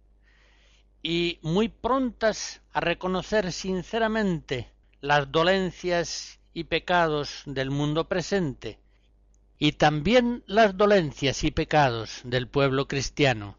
y 1.01 1.39
muy 1.41 1.69
prontas 1.69 2.61
a 2.73 2.81
reconocer 2.81 3.53
sinceramente 3.53 4.69
las 4.99 5.31
dolencias 5.31 6.39
y 6.53 6.65
pecados 6.65 7.43
del 7.45 7.71
mundo 7.71 8.09
presente, 8.09 8.79
y 9.57 9.73
también 9.73 10.43
las 10.47 10.75
dolencias 10.75 11.45
y 11.45 11.51
pecados 11.51 12.19
del 12.25 12.49
pueblo 12.49 12.89
cristiano. 12.89 13.57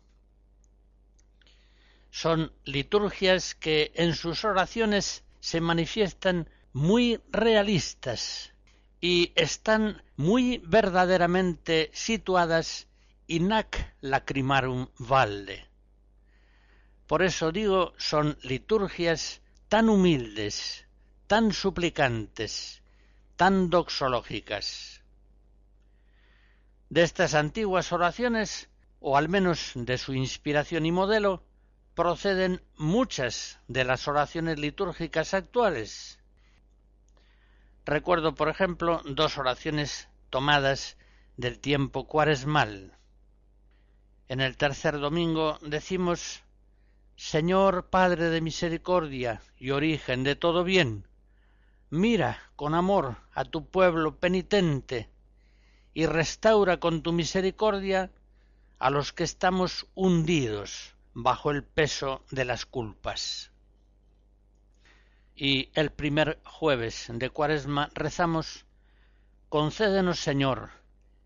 Son 2.10 2.52
liturgias 2.64 3.54
que 3.54 3.92
en 3.94 4.14
sus 4.14 4.44
oraciones 4.44 5.24
se 5.40 5.62
manifiestan 5.62 6.50
muy 6.76 7.22
realistas, 7.32 8.52
y 9.00 9.32
están 9.34 10.02
muy 10.16 10.58
verdaderamente 10.58 11.90
situadas 11.94 12.86
in 13.28 13.50
hac 13.50 13.94
lacrimarum 14.02 14.88
valde. 14.98 15.66
Por 17.06 17.22
eso 17.22 17.50
digo, 17.50 17.94
son 17.96 18.36
liturgias 18.42 19.40
tan 19.70 19.88
humildes, 19.88 20.84
tan 21.26 21.54
suplicantes, 21.54 22.82
tan 23.36 23.70
doxológicas. 23.70 25.00
De 26.90 27.04
estas 27.04 27.32
antiguas 27.32 27.90
oraciones, 27.90 28.68
o 29.00 29.16
al 29.16 29.30
menos 29.30 29.72
de 29.76 29.96
su 29.96 30.12
inspiración 30.12 30.84
y 30.84 30.92
modelo, 30.92 31.42
proceden 31.94 32.60
muchas 32.76 33.60
de 33.66 33.84
las 33.84 34.08
oraciones 34.08 34.58
litúrgicas 34.58 35.32
actuales, 35.32 36.18
Recuerdo, 37.86 38.34
por 38.34 38.48
ejemplo, 38.48 39.00
dos 39.04 39.38
oraciones 39.38 40.08
tomadas 40.28 40.98
del 41.36 41.60
tiempo 41.60 42.08
cuaresmal. 42.08 42.98
En 44.26 44.40
el 44.40 44.56
tercer 44.56 44.98
domingo 44.98 45.60
decimos 45.62 46.42
Señor 47.14 47.88
Padre 47.88 48.28
de 48.28 48.40
misericordia 48.40 49.40
y 49.56 49.70
origen 49.70 50.24
de 50.24 50.34
todo 50.34 50.64
bien, 50.64 51.06
mira 51.88 52.50
con 52.56 52.74
amor 52.74 53.18
a 53.32 53.44
tu 53.44 53.70
pueblo 53.70 54.16
penitente 54.16 55.08
y 55.94 56.06
restaura 56.06 56.80
con 56.80 57.02
tu 57.02 57.12
misericordia 57.12 58.10
a 58.80 58.90
los 58.90 59.12
que 59.12 59.22
estamos 59.22 59.86
hundidos 59.94 60.96
bajo 61.14 61.52
el 61.52 61.62
peso 61.62 62.24
de 62.32 62.46
las 62.46 62.66
culpas 62.66 63.52
y 65.36 65.68
el 65.74 65.90
primer 65.90 66.40
jueves 66.44 67.08
de 67.12 67.28
Cuaresma 67.28 67.90
rezamos 67.94 68.64
Concédenos, 69.50 70.18
Señor, 70.18 70.70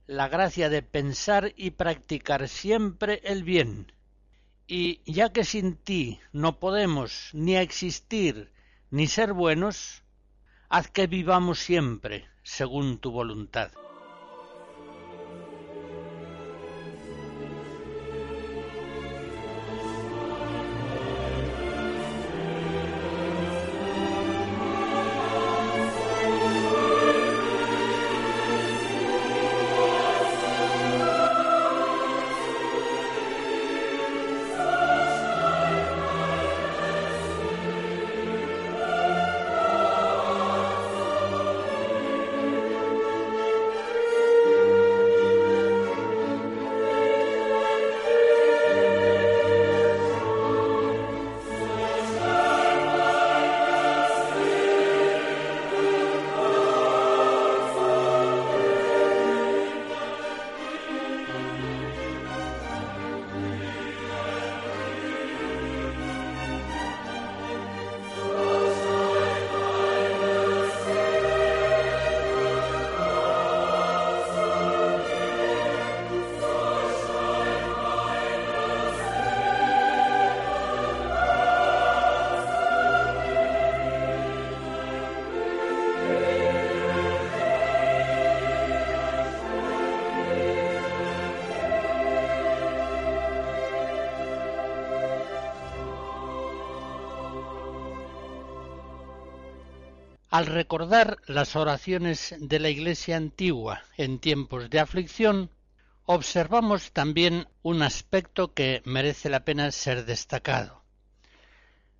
la 0.06 0.28
gracia 0.28 0.68
de 0.68 0.82
pensar 0.82 1.54
y 1.56 1.70
practicar 1.70 2.48
siempre 2.48 3.20
el 3.24 3.44
bien, 3.44 3.92
y 4.66 5.00
ya 5.10 5.32
que 5.32 5.44
sin 5.44 5.76
ti 5.76 6.20
no 6.32 6.58
podemos 6.58 7.30
ni 7.32 7.56
existir 7.56 8.52
ni 8.90 9.06
ser 9.06 9.32
buenos, 9.32 10.02
haz 10.68 10.90
que 10.90 11.06
vivamos 11.06 11.60
siempre 11.60 12.28
según 12.42 12.98
tu 12.98 13.10
voluntad. 13.10 13.70
Al 100.40 100.46
recordar 100.46 101.18
las 101.26 101.54
oraciones 101.54 102.34
de 102.38 102.60
la 102.60 102.70
Iglesia 102.70 103.18
antigua 103.18 103.82
en 103.98 104.18
tiempos 104.18 104.70
de 104.70 104.80
aflicción, 104.80 105.50
observamos 106.06 106.92
también 106.92 107.46
un 107.60 107.82
aspecto 107.82 108.54
que 108.54 108.80
merece 108.86 109.28
la 109.28 109.44
pena 109.44 109.70
ser 109.70 110.06
destacado. 110.06 110.82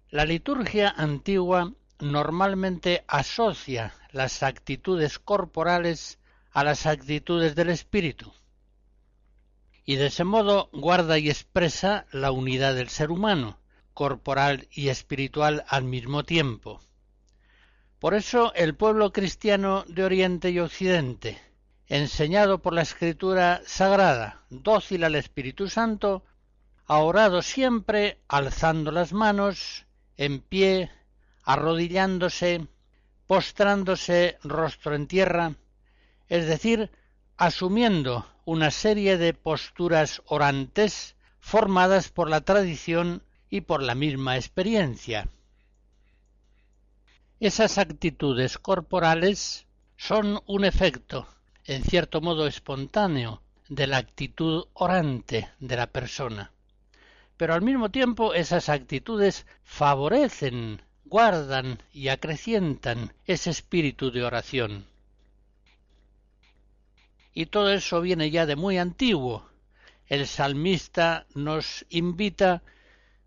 La 0.08 0.24
liturgia 0.24 0.88
antigua 0.88 1.74
normalmente 1.98 3.04
asocia 3.08 3.92
las 4.10 4.42
actitudes 4.42 5.18
corporales 5.18 6.18
a 6.50 6.64
las 6.64 6.86
actitudes 6.86 7.54
del 7.54 7.68
espíritu, 7.68 8.32
y 9.84 9.96
de 9.96 10.06
ese 10.06 10.24
modo 10.24 10.70
guarda 10.72 11.18
y 11.18 11.28
expresa 11.28 12.06
la 12.10 12.30
unidad 12.30 12.74
del 12.74 12.88
ser 12.88 13.10
humano, 13.10 13.58
corporal 13.92 14.66
y 14.72 14.88
espiritual 14.88 15.62
al 15.68 15.84
mismo 15.84 16.24
tiempo. 16.24 16.80
Por 18.00 18.14
eso 18.14 18.54
el 18.54 18.74
pueblo 18.74 19.12
cristiano 19.12 19.84
de 19.86 20.04
Oriente 20.04 20.48
y 20.50 20.58
Occidente, 20.58 21.38
enseñado 21.86 22.62
por 22.62 22.72
la 22.72 22.80
Escritura 22.80 23.60
Sagrada, 23.66 24.40
dócil 24.48 25.04
al 25.04 25.16
Espíritu 25.16 25.68
Santo, 25.68 26.24
ha 26.86 26.96
orado 27.00 27.42
siempre 27.42 28.18
alzando 28.26 28.90
las 28.90 29.12
manos, 29.12 29.84
en 30.16 30.40
pie, 30.40 30.90
arrodillándose, 31.42 32.66
postrándose 33.26 34.38
rostro 34.44 34.94
en 34.94 35.06
tierra, 35.06 35.56
es 36.30 36.46
decir, 36.46 36.90
asumiendo 37.36 38.26
una 38.46 38.70
serie 38.70 39.18
de 39.18 39.34
posturas 39.34 40.22
orantes 40.24 41.16
formadas 41.38 42.08
por 42.08 42.30
la 42.30 42.40
tradición 42.40 43.22
y 43.50 43.60
por 43.60 43.82
la 43.82 43.94
misma 43.94 44.36
experiencia. 44.36 45.28
Esas 47.40 47.78
actitudes 47.78 48.58
corporales 48.58 49.66
son 49.96 50.42
un 50.46 50.66
efecto, 50.66 51.26
en 51.64 51.82
cierto 51.82 52.20
modo 52.20 52.46
espontáneo, 52.46 53.40
de 53.70 53.86
la 53.86 53.96
actitud 53.96 54.66
orante 54.74 55.48
de 55.58 55.76
la 55.76 55.86
persona. 55.86 56.52
Pero 57.38 57.54
al 57.54 57.62
mismo 57.62 57.90
tiempo 57.90 58.34
esas 58.34 58.68
actitudes 58.68 59.46
favorecen, 59.64 60.82
guardan 61.06 61.82
y 61.94 62.08
acrecientan 62.08 63.14
ese 63.24 63.48
espíritu 63.48 64.10
de 64.10 64.22
oración. 64.22 64.84
Y 67.32 67.46
todo 67.46 67.72
eso 67.72 68.02
viene 68.02 68.30
ya 68.30 68.44
de 68.44 68.56
muy 68.56 68.76
antiguo. 68.76 69.48
El 70.08 70.26
salmista 70.26 71.24
nos 71.34 71.86
invita 71.88 72.62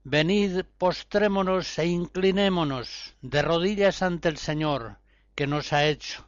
Venid, 0.06 0.66
postrémonos 0.78 1.80
e 1.80 1.86
inclinémonos 1.86 3.16
de 3.22 3.42
rodillas 3.42 4.02
ante 4.02 4.28
el 4.28 4.38
Señor, 4.38 4.98
que 5.34 5.48
nos 5.48 5.72
ha 5.72 5.86
hecho. 5.86 6.28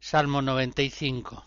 Salmo 0.00 0.40
95. 0.40 1.44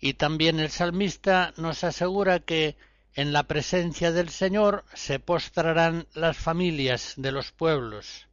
Y 0.00 0.14
también 0.14 0.58
el 0.58 0.70
salmista 0.70 1.52
nos 1.58 1.84
asegura 1.84 2.40
que 2.40 2.76
en 3.12 3.34
la 3.34 3.42
presencia 3.42 4.12
del 4.12 4.30
Señor 4.30 4.86
se 4.94 5.18
postrarán 5.20 6.06
las 6.14 6.38
familias 6.38 7.12
de 7.18 7.32
los 7.32 7.52
pueblos. 7.52 8.26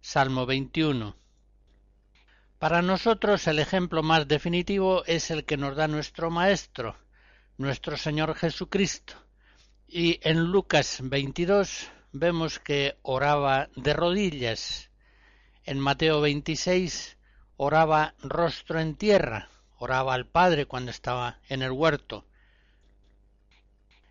Salmo 0.00 0.46
21. 0.46 1.14
Para 2.58 2.80
nosotros 2.80 3.46
el 3.48 3.58
ejemplo 3.58 4.02
más 4.02 4.26
definitivo 4.26 5.04
es 5.04 5.30
el 5.30 5.44
que 5.44 5.58
nos 5.58 5.76
da 5.76 5.88
nuestro 5.88 6.30
Maestro, 6.30 6.96
nuestro 7.58 7.98
Señor 7.98 8.34
Jesucristo. 8.34 9.25
Y 9.88 10.18
en 10.28 10.50
Lucas 10.50 10.98
22 11.00 11.90
vemos 12.12 12.58
que 12.58 12.98
oraba 13.02 13.68
de 13.76 13.94
rodillas. 13.94 14.90
En 15.64 15.78
Mateo 15.78 16.20
26 16.20 17.16
oraba 17.56 18.14
rostro 18.20 18.80
en 18.80 18.96
tierra, 18.96 19.48
oraba 19.78 20.14
al 20.14 20.26
Padre 20.26 20.66
cuando 20.66 20.90
estaba 20.90 21.38
en 21.48 21.62
el 21.62 21.70
huerto. 21.70 22.24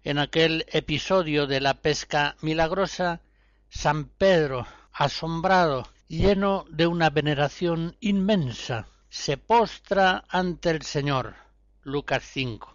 En 0.05 0.17
aquel 0.17 0.65
episodio 0.71 1.45
de 1.45 1.59
la 1.59 1.81
pesca 1.81 2.37
milagrosa, 2.41 3.19
San 3.67 4.05
Pedro, 4.05 4.65
asombrado, 4.93 5.89
lleno 6.07 6.65
de 6.69 6.87
una 6.87 7.09
veneración 7.09 7.97
inmensa, 7.99 8.87
se 9.09 9.35
postra 9.35 10.23
ante 10.29 10.69
el 10.69 10.83
Señor. 10.83 11.35
Lucas 11.83 12.23
5. 12.23 12.74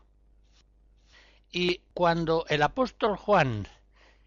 Y 1.52 1.80
cuando 1.94 2.46
el 2.48 2.62
apóstol 2.62 3.16
Juan, 3.16 3.66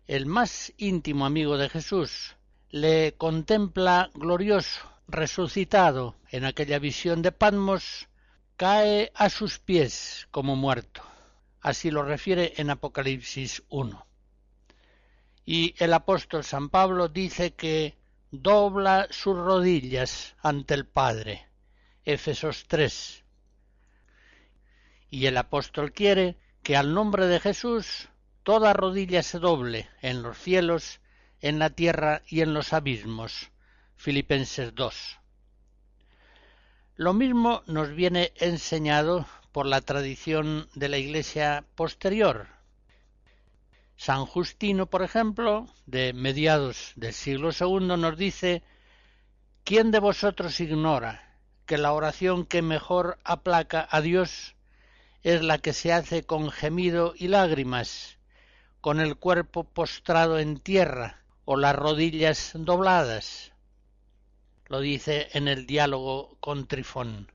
el 0.07 0.25
más 0.25 0.73
íntimo 0.77 1.25
amigo 1.25 1.57
de 1.57 1.69
Jesús, 1.69 2.35
le 2.69 3.13
contempla 3.13 4.11
glorioso, 4.13 4.81
resucitado 5.07 6.15
en 6.31 6.43
aquella 6.43 6.79
visión 6.79 7.21
de 7.21 7.31
Patmos, 7.31 8.09
cae 8.57 9.11
a 9.15 9.29
sus 9.29 9.59
pies 9.59 10.27
como 10.31 10.57
muerto. 10.57 11.01
Así 11.61 11.91
lo 11.91 12.03
refiere 12.03 12.55
en 12.57 12.69
Apocalipsis 12.69 13.63
1. 13.69 14.05
Y 15.45 15.75
el 15.77 15.93
apóstol 15.93 16.43
San 16.43 16.69
Pablo 16.69 17.07
dice 17.07 17.53
que 17.53 17.95
dobla 18.31 19.07
sus 19.11 19.37
rodillas 19.37 20.35
ante 20.41 20.73
el 20.73 20.85
Padre. 20.85 21.47
Efesos 22.03 22.65
3. 22.67 23.23
Y 25.09 25.25
el 25.25 25.37
apóstol 25.37 25.93
quiere 25.93 26.37
que 26.63 26.77
al 26.77 26.93
nombre 26.93 27.27
de 27.27 27.39
Jesús 27.39 28.09
toda 28.43 28.73
rodilla 28.73 29.21
se 29.21 29.39
doble 29.39 29.89
en 30.01 30.23
los 30.23 30.37
cielos, 30.37 31.01
en 31.41 31.59
la 31.59 31.69
tierra 31.69 32.21
y 32.27 32.41
en 32.41 32.53
los 32.53 32.73
abismos. 32.73 33.51
Filipenses 33.95 34.73
2. 34.73 35.19
Lo 36.95 37.13
mismo 37.13 37.63
nos 37.67 37.93
viene 37.93 38.31
enseñado 38.37 39.27
por 39.51 39.65
la 39.65 39.81
tradición 39.81 40.67
de 40.73 40.89
la 40.89 40.97
Iglesia 40.97 41.65
posterior, 41.75 42.47
San 43.95 44.25
Justino, 44.25 44.87
por 44.87 45.03
ejemplo, 45.03 45.67
de 45.85 46.13
mediados 46.13 46.93
del 46.95 47.13
siglo 47.13 47.51
II, 47.57 47.95
nos 47.97 48.17
dice 48.17 48.63
¿Quién 49.63 49.91
de 49.91 49.99
vosotros 49.99 50.59
ignora 50.59 51.37
que 51.65 51.77
la 51.77 51.93
oración 51.93 52.45
que 52.45 52.61
mejor 52.61 53.17
aplaca 53.23 53.87
a 53.89 54.01
Dios 54.01 54.55
es 55.23 55.41
la 55.41 55.57
que 55.57 55.71
se 55.71 55.93
hace 55.93 56.23
con 56.23 56.51
gemido 56.51 57.13
y 57.15 57.29
lágrimas, 57.29 58.17
con 58.81 58.99
el 58.99 59.15
cuerpo 59.15 59.63
postrado 59.63 60.37
en 60.37 60.59
tierra 60.59 61.23
o 61.45 61.55
las 61.55 61.75
rodillas 61.75 62.51
dobladas? 62.53 63.53
Lo 64.67 64.81
dice 64.81 65.29
en 65.31 65.47
el 65.47 65.65
diálogo 65.65 66.35
con 66.41 66.67
Trifón. 66.67 67.31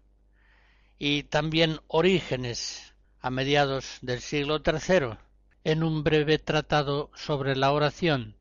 Y 0.99 1.23
también 1.25 1.81
Orígenes, 1.87 2.95
a 3.21 3.31
mediados 3.31 3.99
del 4.03 4.21
siglo 4.21 4.61
III, 4.65 5.17
en 5.65 5.83
un 5.83 6.05
breve 6.05 6.39
tratado 6.39 7.11
sobre 7.15 7.57
la 7.57 7.73
oración. 7.73 8.37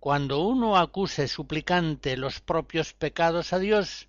Cuando 0.00 0.40
uno 0.40 0.76
acuse 0.76 1.28
suplicante 1.28 2.18
los 2.18 2.40
propios 2.40 2.92
pecados 2.92 3.54
a 3.54 3.58
Dios, 3.58 4.08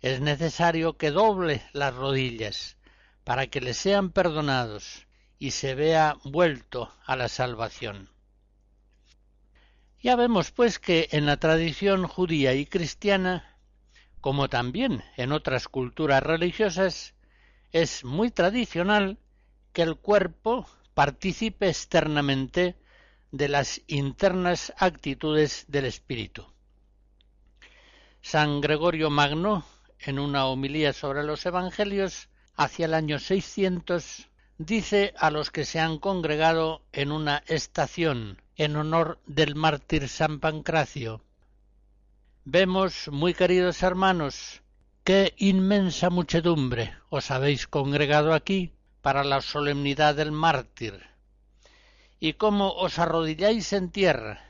es 0.00 0.20
necesario 0.20 0.96
que 0.96 1.10
doble 1.10 1.62
las 1.72 1.94
rodillas 1.94 2.78
para 3.24 3.46
que 3.48 3.60
le 3.60 3.74
sean 3.74 4.10
perdonados 4.10 5.06
y 5.38 5.50
se 5.50 5.74
vea 5.74 6.16
vuelto 6.24 6.92
a 7.04 7.16
la 7.16 7.28
salvación. 7.28 8.10
Ya 10.02 10.16
vemos 10.16 10.50
pues 10.50 10.78
que 10.78 11.08
en 11.12 11.24
la 11.24 11.38
tradición 11.38 12.06
judía 12.06 12.52
y 12.54 12.66
cristiana, 12.66 13.56
como 14.20 14.48
también 14.48 15.02
en 15.16 15.32
otras 15.32 15.66
culturas 15.66 16.22
religiosas, 16.22 17.14
es 17.72 18.04
muy 18.04 18.30
tradicional 18.30 19.18
que 19.72 19.82
el 19.82 19.96
cuerpo 19.96 20.68
participe 20.92 21.68
externamente 21.68 22.76
de 23.32 23.48
las 23.48 23.80
internas 23.86 24.72
actitudes 24.76 25.64
del 25.68 25.86
espíritu. 25.86 26.46
San 28.22 28.60
Gregorio 28.60 29.10
Magno, 29.10 29.66
en 29.98 30.18
una 30.18 30.46
homilía 30.46 30.92
sobre 30.92 31.24
los 31.24 31.44
Evangelios, 31.44 32.28
hacia 32.56 32.86
el 32.86 32.94
año 32.94 33.18
600, 33.18 34.28
dice 34.58 35.14
a 35.18 35.30
los 35.30 35.50
que 35.50 35.64
se 35.64 35.80
han 35.80 35.98
congregado 35.98 36.82
en 36.92 37.12
una 37.12 37.42
estación 37.46 38.40
en 38.56 38.76
honor 38.76 39.18
del 39.26 39.54
mártir 39.54 40.08
San 40.08 40.40
Pancracio. 40.40 41.22
Vemos, 42.44 43.08
muy 43.10 43.34
queridos 43.34 43.82
hermanos, 43.82 44.62
qué 45.02 45.34
inmensa 45.38 46.10
muchedumbre 46.10 46.96
os 47.08 47.30
habéis 47.30 47.66
congregado 47.66 48.32
aquí 48.32 48.72
para 49.00 49.24
la 49.24 49.40
solemnidad 49.40 50.14
del 50.14 50.32
mártir, 50.32 51.02
y 52.20 52.34
cómo 52.34 52.72
os 52.72 52.98
arrodilláis 52.98 53.72
en 53.72 53.90
tierra, 53.90 54.44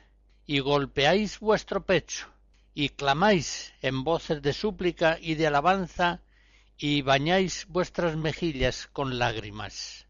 y 0.45 0.59
golpeáis 0.59 1.39
vuestro 1.39 1.85
pecho, 1.85 2.27
y 2.73 2.89
clamáis 2.89 3.73
en 3.81 4.03
voces 4.03 4.41
de 4.41 4.53
súplica 4.53 5.17
y 5.19 5.35
de 5.35 5.47
alabanza, 5.47 6.21
y 6.77 7.01
bañáis 7.01 7.65
vuestras 7.69 8.17
mejillas 8.17 8.87
con 8.91 9.17
lágrimas. 9.19 10.07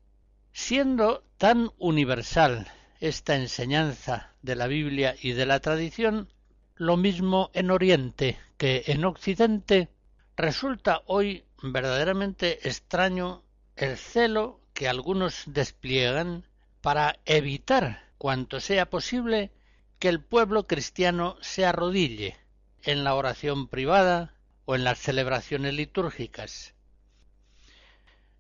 Siendo 0.52 1.24
tan 1.38 1.72
universal 1.78 2.68
esta 3.00 3.36
enseñanza 3.36 4.32
de 4.42 4.56
la 4.56 4.68
Biblia 4.68 5.16
y 5.22 5.34
de 5.34 5.46
la 5.46 5.60
tradición, 5.60 6.30
lo 6.76 6.98
mismo 6.98 7.52
en 7.54 7.72
Oriente 7.72 8.38
que 8.58 8.84
en 8.88 9.06
Occidente, 9.06 9.90
resulta 10.36 11.04
hoy 11.06 11.44
verdaderamente 11.62 12.68
extraño 12.68 13.44
el 13.76 13.98
celo 13.98 14.62
que 14.74 14.88
algunos 14.88 15.44
despliegan 15.48 16.46
para 16.82 17.20
evitar 17.26 18.10
cuanto 18.18 18.60
sea 18.60 18.90
posible 18.90 19.52
que 20.00 20.10
el 20.10 20.22
pueblo 20.22 20.68
cristiano 20.68 21.38
se 21.42 21.66
arrodille 21.66 22.38
en 22.84 23.04
la 23.04 23.16
oración 23.16 23.68
privada 23.68 24.35
o 24.66 24.76
en 24.76 24.84
las 24.84 25.00
celebraciones 25.00 25.74
litúrgicas. 25.74 26.74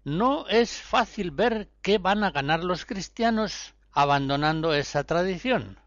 No 0.03 0.47
es 0.47 0.81
fácil 0.81 1.31
ver 1.31 1.69
qué 1.81 1.97
van 1.97 2.23
a 2.23 2.31
ganar 2.31 2.63
los 2.63 2.85
cristianos 2.85 3.73
abandonando 3.91 4.73
esa 4.73 5.03
tradición. 5.03 5.79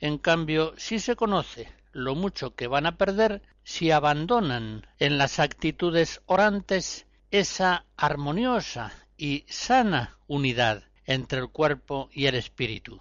En 0.00 0.18
cambio, 0.18 0.74
sí 0.76 0.98
se 0.98 1.16
conoce 1.16 1.72
lo 1.92 2.14
mucho 2.14 2.54
que 2.54 2.66
van 2.66 2.86
a 2.86 2.96
perder 2.96 3.42
si 3.62 3.90
abandonan 3.90 4.86
en 4.98 5.18
las 5.18 5.38
actitudes 5.38 6.22
orantes 6.26 7.06
esa 7.30 7.84
armoniosa 7.96 8.92
y 9.16 9.44
sana 9.48 10.18
unidad 10.26 10.84
entre 11.06 11.40
el 11.40 11.48
cuerpo 11.48 12.08
y 12.12 12.26
el 12.26 12.34
espíritu. 12.34 13.00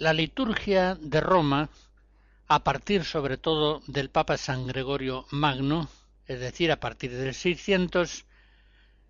La 0.00 0.14
liturgia 0.14 0.94
de 0.94 1.20
Roma, 1.20 1.68
a 2.48 2.64
partir 2.64 3.04
sobre 3.04 3.36
todo 3.36 3.82
del 3.86 4.08
Papa 4.08 4.38
San 4.38 4.66
Gregorio 4.66 5.26
Magno, 5.30 5.90
es 6.24 6.40
decir, 6.40 6.72
a 6.72 6.80
partir 6.80 7.14
del 7.14 7.34
600, 7.34 8.24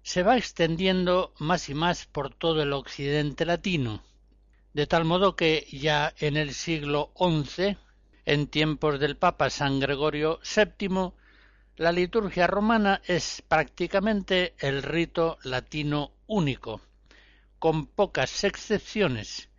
se 0.03 0.23
va 0.25 0.37
extendiendo 0.37 1.33
más 1.39 1.69
y 1.69 1.75
más 1.75 2.07
por 2.07 2.35
todo 2.35 2.61
el 2.61 2.73
occidente 2.73 3.47
latino, 3.47 4.03
de 4.73 4.89
tal 4.89 5.05
modo 5.05 5.37
que 5.37 5.69
ya 5.71 6.13
en 6.19 6.37
el 6.37 6.55
siglo 6.55 7.13
XI, 7.17 7.77
en 8.27 8.49
tiempos 8.49 8.99
del 8.99 9.17
Papa 9.17 9.49
San 9.49 9.79
Gregorio 9.79 10.41
VII, 10.43 11.13
la 11.77 11.93
liturgia 11.93 12.49
romana 12.49 13.01
es 13.07 13.45
prácticamente 13.47 14.57
el 14.59 14.83
rito 14.83 15.39
latino 15.45 16.11
único, 16.27 16.81
con 17.61 17.87
pocas 17.87 18.43
excepciones, 18.43 19.50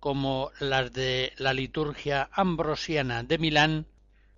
como 0.00 0.50
las 0.58 0.92
de 0.92 1.32
la 1.36 1.52
liturgia 1.52 2.28
ambrosiana 2.32 3.22
de 3.22 3.38
Milán 3.38 3.86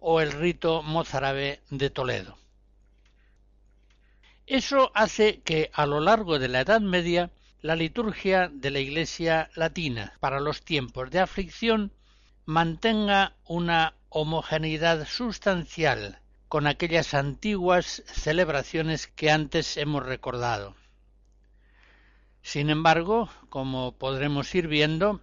o 0.00 0.20
el 0.20 0.32
rito 0.32 0.82
mozárabe 0.82 1.60
de 1.70 1.88
Toledo. 1.88 2.36
Eso 4.46 4.90
hace 4.94 5.40
que 5.40 5.70
a 5.72 5.86
lo 5.86 6.00
largo 6.00 6.38
de 6.40 6.48
la 6.48 6.60
Edad 6.60 6.80
Media 6.80 7.30
la 7.60 7.76
liturgia 7.76 8.50
de 8.52 8.72
la 8.72 8.80
Iglesia 8.80 9.48
latina 9.54 10.14
para 10.18 10.40
los 10.40 10.62
tiempos 10.62 11.10
de 11.10 11.20
aflicción 11.20 11.92
mantenga 12.44 13.34
una 13.46 13.94
homogeneidad 14.08 15.06
sustancial 15.06 16.18
con 16.48 16.66
aquellas 16.66 17.14
antiguas 17.14 18.02
celebraciones 18.06 19.06
que 19.06 19.30
antes 19.30 19.76
hemos 19.76 20.04
recordado. 20.04 20.74
Sin 22.42 22.68
embargo, 22.68 23.30
como 23.48 23.92
podremos 23.92 24.52
ir 24.56 24.66
viendo, 24.66 25.20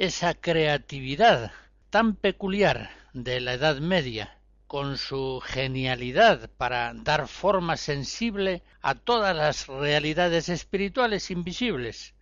esa 0.00 0.32
creatividad 0.32 1.52
tan 1.90 2.14
peculiar 2.14 2.88
de 3.12 3.38
la 3.38 3.52
Edad 3.52 3.80
Media, 3.80 4.38
con 4.66 4.96
su 4.96 5.42
genialidad 5.44 6.48
para 6.56 6.94
dar 6.94 7.28
forma 7.28 7.76
sensible 7.76 8.62
a 8.80 8.94
todas 8.94 9.36
las 9.36 9.66
realidades 9.66 10.48
espirituales 10.48 11.30
invisibles, 11.30 12.14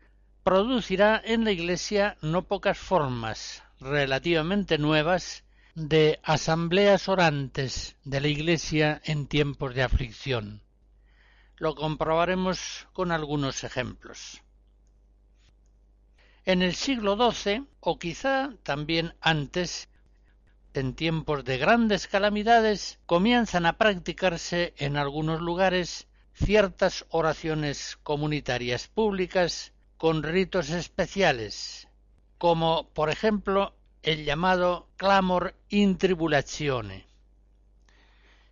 producirá 0.42 1.22
en 1.24 1.44
la 1.44 1.52
Iglesia 1.52 2.16
no 2.20 2.48
pocas 2.48 2.76
formas 2.76 3.62
relativamente 3.78 4.76
nuevas 4.76 5.44
de 5.76 6.18
asambleas 6.24 7.08
orantes 7.08 7.94
de 8.02 8.20
la 8.20 8.26
Iglesia 8.26 9.00
en 9.04 9.28
tiempos 9.28 9.72
de 9.76 9.84
aflicción. 9.84 10.62
Lo 11.58 11.76
comprobaremos 11.76 12.88
con 12.92 13.12
algunos 13.12 13.62
ejemplos. 13.62 14.42
En 16.48 16.62
el 16.62 16.74
siglo 16.74 17.14
XII, 17.14 17.66
o 17.80 17.98
quizá 17.98 18.54
también 18.62 19.12
antes, 19.20 19.90
en 20.72 20.94
tiempos 20.94 21.44
de 21.44 21.58
grandes 21.58 22.08
calamidades, 22.08 22.98
comienzan 23.04 23.66
a 23.66 23.76
practicarse 23.76 24.72
en 24.78 24.96
algunos 24.96 25.42
lugares 25.42 26.08
ciertas 26.32 27.04
oraciones 27.11 27.98
comunitarias 28.02 28.88
públicas 28.88 29.74
con 29.98 30.22
ritos 30.22 30.70
especiales, 30.70 31.87
como 32.38 32.88
por 32.94 33.11
ejemplo 33.11 33.74
el 34.02 34.24
llamado 34.24 34.88
clamor 34.96 35.54
in 35.68 35.98
tribulatione. 35.98 37.04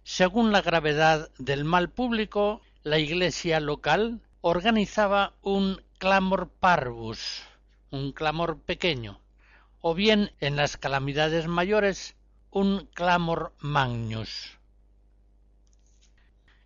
Según 0.02 0.52
la 0.52 0.60
gravedad 0.60 1.30
del 1.38 1.64
mal 1.64 1.88
público, 1.88 2.60
la 2.82 2.98
iglesia 2.98 3.58
local 3.58 4.20
organizaba 4.42 5.32
un 5.40 5.80
clamor 5.96 6.50
parvus, 6.60 7.42
un 7.90 8.12
clamor 8.12 8.60
pequeño, 8.60 9.20
o 9.80 9.94
bien 9.94 10.32
en 10.40 10.56
las 10.56 10.76
calamidades 10.76 11.46
mayores 11.46 12.16
un 12.50 12.86
clamor 12.94 13.54
magnus. 13.58 14.58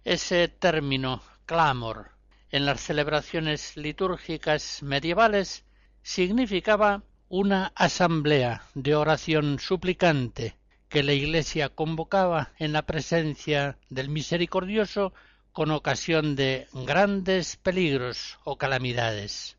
Ese 0.05 0.49
término 0.49 1.23
clamor 1.47 2.13
en 2.51 2.65
las 2.65 2.81
celebraciones 2.81 3.77
litúrgicas 3.77 4.83
medievales 4.83 5.65
significaba 6.03 7.03
una 7.29 7.73
asamblea 7.77 8.65
de 8.75 8.95
oración 8.95 9.59
suplicante 9.61 10.57
que 10.89 11.05
la 11.05 11.13
Iglesia 11.13 11.69
convocaba 11.69 12.53
en 12.59 12.73
la 12.73 12.83
presencia 12.83 13.79
del 13.89 14.09
misericordioso 14.09 15.13
con 15.53 15.71
ocasión 15.71 16.35
de 16.35 16.67
grandes 16.73 17.57
peligros 17.57 18.39
o 18.45 18.57
calamidades. 18.59 19.57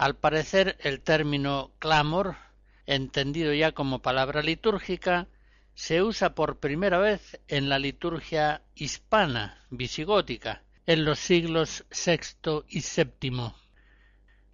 Al 0.00 0.16
parecer 0.16 0.78
el 0.80 1.02
término 1.02 1.72
clamor, 1.78 2.36
entendido 2.86 3.52
ya 3.52 3.72
como 3.72 4.00
palabra 4.00 4.42
litúrgica, 4.42 5.28
se 5.74 6.02
usa 6.02 6.34
por 6.34 6.58
primera 6.58 6.96
vez 6.96 7.38
en 7.48 7.68
la 7.68 7.78
liturgia 7.78 8.62
hispana 8.74 9.62
visigótica 9.68 10.62
en 10.86 11.04
los 11.04 11.18
siglos 11.18 11.84
VI 11.90 12.62
y 12.70 12.80
VII 12.80 13.52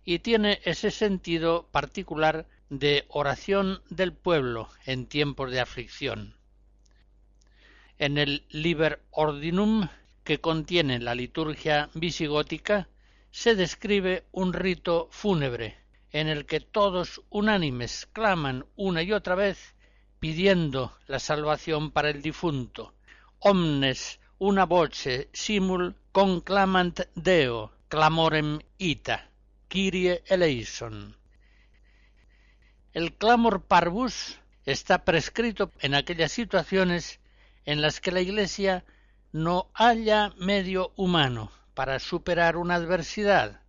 y 0.05 0.19
tiene 0.19 0.61
ese 0.65 0.91
sentido 0.91 1.69
particular 1.71 2.49
de 2.69 3.05
oración 3.07 3.83
del 3.89 4.13
pueblo 4.13 4.69
en 4.85 5.07
tiempos 5.07 5.53
de 5.53 5.61
aflicción. 5.61 6.35
En 7.99 8.19
el 8.19 8.45
Liber 8.49 9.01
Ordinum 9.13 9.87
que 10.25 10.41
contiene 10.41 10.99
la 10.99 11.15
liturgia 11.15 11.89
visigótica 11.95 12.89
se 13.37 13.55
describe 13.55 14.25
un 14.33 14.55
rito 14.55 15.09
fúnebre 15.11 15.77
en 16.11 16.27
el 16.27 16.47
que 16.47 16.61
todos 16.61 17.21
unánimes 17.29 18.09
claman 18.15 18.65
una 18.77 19.03
y 19.03 19.13
otra 19.13 19.35
vez 19.35 19.75
pidiendo 20.19 20.97
la 21.07 21.19
salvación 21.19 21.91
para 21.91 22.09
el 22.09 22.23
difunto. 22.23 22.95
Omnes 23.41 24.21
una 24.39 24.65
voce 24.65 25.29
simul 25.35 25.97
conclamant 26.13 26.99
Deo 27.15 27.73
clamorem 27.89 28.61
ita, 28.79 29.29
Kyrie 29.69 30.23
eleison. 30.25 31.15
El 32.95 33.19
clamor 33.19 33.65
parvus 33.65 34.41
está 34.65 35.05
prescrito 35.05 35.71
en 35.81 35.95
aquellas 35.95 36.33
situaciones 36.33 37.21
en 37.67 37.83
las 37.83 38.01
que 38.01 38.13
la 38.13 38.23
Iglesia 38.23 38.87
no 39.31 39.69
haya 39.75 40.33
medio 40.39 40.95
humano 40.97 41.53
para 41.77 41.99
superar 41.99 42.57
una 42.57 42.77
adversidad, 42.77 43.61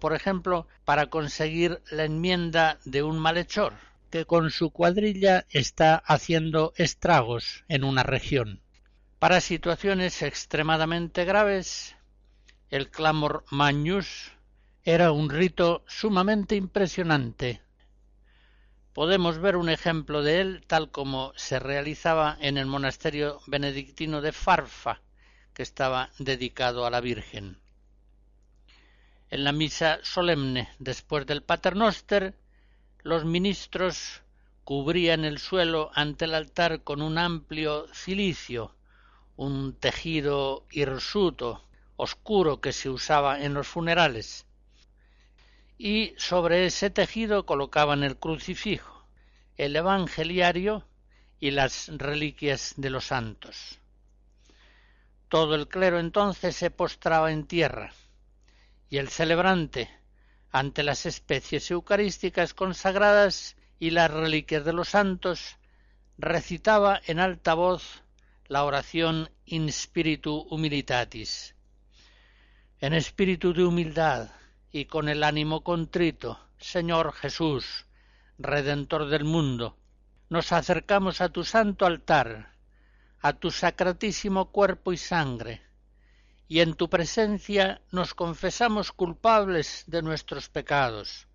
por 0.00 0.14
ejemplo, 0.14 0.66
para 0.86 1.10
conseguir 1.10 1.82
la 1.90 2.04
enmienda 2.04 2.78
de 2.86 3.02
un 3.02 3.18
malhechor 3.18 3.74
que 4.10 4.24
con 4.24 4.50
su 4.50 4.70
cuadrilla 4.70 5.44
está 5.50 5.96
haciendo 5.96 6.72
estragos 6.76 7.64
en 7.68 7.84
una 7.84 8.04
región. 8.04 8.62
Para 9.18 9.42
situaciones 9.42 10.22
extremadamente 10.22 11.26
graves, 11.26 11.94
el 12.70 12.88
clamor 12.88 13.44
magnus 13.50 14.32
era 14.82 15.12
un 15.12 15.28
rito 15.28 15.84
sumamente 15.86 16.56
impresionante. 16.56 17.60
Podemos 18.94 19.38
ver 19.38 19.56
un 19.56 19.68
ejemplo 19.68 20.22
de 20.22 20.40
él 20.40 20.64
tal 20.66 20.90
como 20.90 21.34
se 21.36 21.58
realizaba 21.58 22.38
en 22.40 22.56
el 22.56 22.64
monasterio 22.64 23.40
benedictino 23.46 24.22
de 24.22 24.32
Farfa, 24.32 25.02
que 25.54 25.62
estaba 25.62 26.10
dedicado 26.18 26.86
a 26.86 26.90
la 26.90 27.00
Virgen. 27.00 27.58
En 29.30 29.44
la 29.44 29.52
misa 29.52 29.98
solemne 30.02 30.68
después 30.78 31.26
del 31.26 31.42
Paternoster, 31.42 32.34
los 33.02 33.24
ministros 33.24 34.22
cubrían 34.64 35.24
el 35.24 35.38
suelo 35.38 35.90
ante 35.94 36.26
el 36.26 36.34
altar 36.34 36.82
con 36.82 37.02
un 37.02 37.18
amplio 37.18 37.86
cilicio, 37.94 38.74
un 39.36 39.74
tejido 39.74 40.66
hirsuto, 40.70 41.64
oscuro 41.96 42.60
que 42.60 42.72
se 42.72 42.90
usaba 42.90 43.42
en 43.42 43.54
los 43.54 43.66
funerales, 43.66 44.46
y 45.78 46.14
sobre 46.16 46.66
ese 46.66 46.90
tejido 46.90 47.44
colocaban 47.46 48.02
el 48.02 48.18
crucifijo, 48.18 49.04
el 49.56 49.74
evangeliario 49.74 50.86
y 51.40 51.50
las 51.50 51.88
reliquias 51.88 52.74
de 52.76 52.90
los 52.90 53.06
santos. 53.06 53.78
Todo 55.32 55.54
el 55.54 55.66
clero 55.66 55.98
entonces 55.98 56.54
se 56.54 56.70
postraba 56.70 57.32
en 57.32 57.46
tierra, 57.46 57.94
y 58.90 58.98
el 58.98 59.08
celebrante, 59.08 59.88
ante 60.50 60.82
las 60.82 61.06
especies 61.06 61.70
eucarísticas 61.70 62.52
consagradas 62.52 63.56
y 63.78 63.92
las 63.92 64.10
reliquias 64.10 64.62
de 64.66 64.74
los 64.74 64.90
santos, 64.90 65.56
recitaba 66.18 67.00
en 67.06 67.18
alta 67.18 67.54
voz 67.54 68.02
la 68.46 68.64
oración 68.64 69.30
in 69.46 69.72
spiritu 69.72 70.36
humilitatis. 70.50 71.56
En 72.78 72.92
espíritu 72.92 73.54
de 73.54 73.64
humildad, 73.64 74.28
y 74.70 74.84
con 74.84 75.08
el 75.08 75.24
ánimo 75.24 75.64
contrito, 75.64 76.38
Señor 76.58 77.14
Jesús, 77.14 77.86
Redentor 78.36 79.08
del 79.08 79.24
mundo, 79.24 79.78
nos 80.28 80.52
acercamos 80.52 81.22
a 81.22 81.30
tu 81.30 81.42
santo 81.42 81.86
altar, 81.86 82.52
a 83.22 83.32
tu 83.32 83.52
sacratísimo 83.52 84.50
cuerpo 84.50 84.92
y 84.92 84.96
sangre, 84.96 85.62
y 86.48 86.60
en 86.60 86.74
tu 86.74 86.90
presencia 86.90 87.80
nos 87.92 88.14
confesamos 88.14 88.90
culpables 88.90 89.84
de 89.86 90.02
nuestros 90.02 90.48
pecados, 90.48 91.28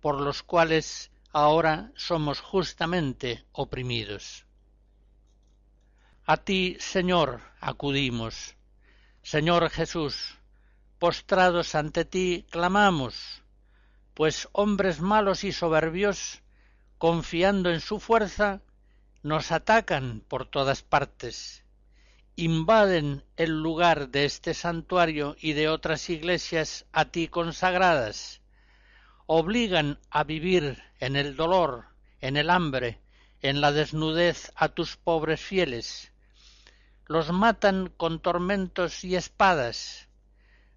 por 0.00 0.20
los 0.20 0.44
cuales 0.44 1.10
ahora 1.32 1.90
somos 1.96 2.40
justamente 2.40 3.44
oprimidos. 3.50 4.46
A 6.24 6.36
ti, 6.36 6.76
Señor, 6.78 7.40
acudimos. 7.60 8.54
Señor 9.22 9.68
Jesús, 9.70 10.38
postrados 11.00 11.74
ante 11.74 12.04
ti, 12.04 12.46
clamamos, 12.48 13.42
pues 14.14 14.48
hombres 14.52 15.00
malos 15.00 15.42
y 15.42 15.50
soberbios, 15.50 16.42
confiando 16.98 17.70
en 17.70 17.80
su 17.80 17.98
fuerza, 17.98 18.62
nos 19.24 19.52
atacan 19.52 20.20
por 20.28 20.44
todas 20.44 20.82
partes, 20.82 21.64
invaden 22.36 23.24
el 23.38 23.62
lugar 23.62 24.10
de 24.10 24.26
este 24.26 24.52
santuario 24.52 25.34
y 25.40 25.54
de 25.54 25.70
otras 25.70 26.10
iglesias 26.10 26.84
a 26.92 27.06
ti 27.06 27.28
consagradas, 27.28 28.42
obligan 29.24 29.98
a 30.10 30.24
vivir 30.24 30.82
en 31.00 31.16
el 31.16 31.36
dolor, 31.36 31.86
en 32.20 32.36
el 32.36 32.50
hambre, 32.50 33.00
en 33.40 33.62
la 33.62 33.72
desnudez 33.72 34.52
a 34.56 34.68
tus 34.68 34.98
pobres 34.98 35.40
fieles, 35.40 36.12
los 37.06 37.32
matan 37.32 37.88
con 37.96 38.20
tormentos 38.20 39.04
y 39.04 39.16
espadas, 39.16 40.06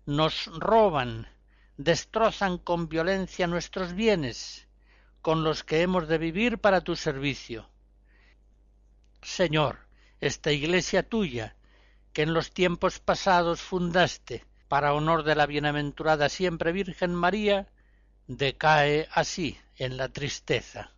nos 0.06 0.46
roban, 0.58 1.28
destrozan 1.76 2.58
con 2.58 2.88
violencia 2.88 3.46
nuestros 3.46 3.94
bienes, 3.94 4.70
con 5.22 5.44
los 5.44 5.66
que 5.66 5.82
hemos 5.82 6.08
de 6.08 6.18
vivir 6.18 6.60
para 6.60 6.80
tu 6.80 6.96
servicio. 6.96 7.68
Señor, 9.28 9.80
esta 10.22 10.54
iglesia 10.54 11.04
tuya, 11.04 11.58
que 12.14 12.22
en 12.22 12.34
los 12.34 12.54
tiempos 12.54 13.00
pasados 13.00 13.62
fundaste 13.62 14.46
para 14.70 14.94
honor 14.94 15.24
de 15.24 15.36
la 15.36 15.46
bienaventurada 15.46 16.30
siempre 16.30 16.72
Virgen 16.72 17.14
María, 17.14 17.68
decae 18.28 19.10
así 19.12 19.60
en 19.76 19.98
la 19.98 20.08
tristeza. 20.08 20.94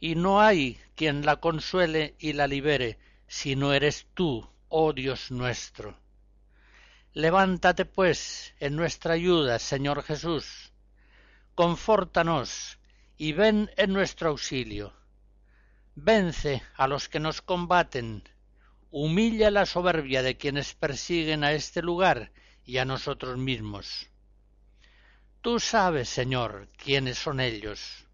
Y 0.00 0.16
no 0.16 0.42
hay 0.42 0.80
quien 0.96 1.24
la 1.24 1.36
consuele 1.36 2.16
y 2.18 2.32
la 2.32 2.48
libere, 2.48 2.98
si 3.28 3.54
no 3.54 3.72
eres 3.72 4.08
tú, 4.12 4.46
oh 4.68 4.92
Dios 4.92 5.30
nuestro. 5.30 5.96
Levántate, 7.12 7.84
pues, 7.84 8.52
en 8.58 8.74
nuestra 8.74 9.14
ayuda, 9.14 9.60
Señor 9.60 10.02
Jesús. 10.02 10.72
Confórtanos 11.54 12.78
y 13.16 13.32
ven 13.32 13.70
en 13.76 13.92
nuestro 13.92 14.30
auxilio. 14.30 14.92
Vence 15.96 16.62
a 16.76 16.88
los 16.88 17.08
que 17.08 17.20
nos 17.20 17.40
combaten, 17.40 18.28
humilla 18.90 19.50
la 19.52 19.64
soberbia 19.64 20.22
de 20.22 20.36
quienes 20.36 20.74
persiguen 20.74 21.44
a 21.44 21.52
este 21.52 21.82
lugar 21.82 22.32
y 22.64 22.78
a 22.78 22.84
nosotros 22.84 23.38
mismos. 23.38 24.08
Tú 25.40 25.60
sabes, 25.60 26.08
Señor, 26.08 26.68
quiénes 26.76 27.18
son 27.18 27.38
ellos. 27.38 28.06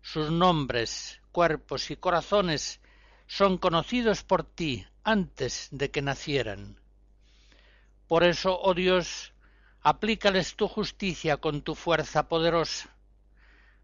Sus 0.00 0.30
nombres, 0.30 1.20
cuerpos 1.32 1.90
y 1.90 1.96
corazones 1.96 2.80
son 3.26 3.58
conocidos 3.58 4.22
por 4.22 4.44
ti 4.44 4.86
antes 5.02 5.68
de 5.72 5.90
que 5.90 6.02
nacieran. 6.02 6.78
Por 8.06 8.22
eso, 8.22 8.60
oh 8.60 8.74
Dios, 8.74 9.32
aplícales 9.82 10.54
tu 10.54 10.68
justicia 10.68 11.38
con 11.38 11.62
tu 11.62 11.74
fuerza 11.74 12.28
poderosa. 12.28 12.90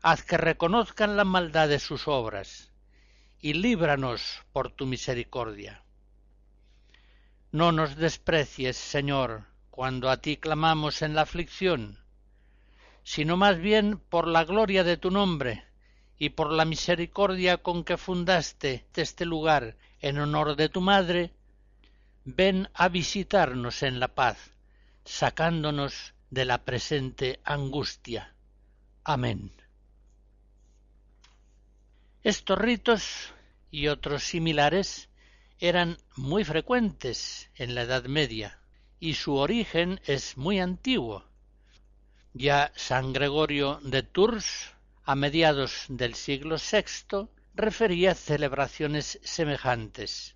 Haz 0.02 0.22
que 0.22 0.36
reconozcan 0.36 1.16
la 1.16 1.24
maldad 1.24 1.68
de 1.68 1.78
sus 1.78 2.06
obras, 2.06 2.70
y 3.40 3.54
líbranos 3.54 4.42
por 4.52 4.70
tu 4.70 4.86
misericordia. 4.86 5.82
No 7.52 7.72
nos 7.72 7.96
desprecies, 7.96 8.76
Señor, 8.76 9.44
cuando 9.70 10.10
a 10.10 10.16
ti 10.16 10.36
clamamos 10.36 11.02
en 11.02 11.14
la 11.14 11.22
aflicción, 11.22 11.98
sino 13.02 13.36
más 13.36 13.58
bien 13.58 13.98
por 13.98 14.26
la 14.26 14.44
gloria 14.44 14.82
de 14.82 14.96
tu 14.96 15.10
nombre, 15.10 15.64
y 16.18 16.30
por 16.30 16.52
la 16.52 16.64
misericordia 16.64 17.58
con 17.58 17.84
que 17.84 17.96
fundaste 17.96 18.86
este 18.94 19.24
lugar 19.24 19.76
en 20.00 20.18
honor 20.18 20.56
de 20.56 20.68
tu 20.68 20.80
madre, 20.80 21.32
ven 22.24 22.68
a 22.74 22.88
visitarnos 22.88 23.82
en 23.82 24.00
la 24.00 24.08
paz, 24.08 24.38
sacándonos 25.04 26.14
de 26.30 26.44
la 26.44 26.64
presente 26.64 27.40
angustia. 27.44 28.34
Amén. 29.04 29.52
Estos 32.24 32.58
ritos 32.58 33.34
y 33.70 33.88
otros 33.88 34.24
similares 34.24 35.10
eran 35.58 35.98
muy 36.16 36.42
frecuentes 36.42 37.50
en 37.54 37.74
la 37.74 37.82
Edad 37.82 38.04
Media 38.04 38.58
y 38.98 39.12
su 39.12 39.34
origen 39.34 40.00
es 40.06 40.38
muy 40.38 40.58
antiguo. 40.58 41.26
Ya 42.32 42.72
San 42.76 43.12
Gregorio 43.12 43.78
de 43.82 44.02
Tours 44.02 44.72
a 45.04 45.14
mediados 45.14 45.84
del 45.88 46.14
siglo 46.14 46.56
VI 46.56 47.28
refería 47.54 48.14
celebraciones 48.14 49.20
semejantes. 49.22 50.34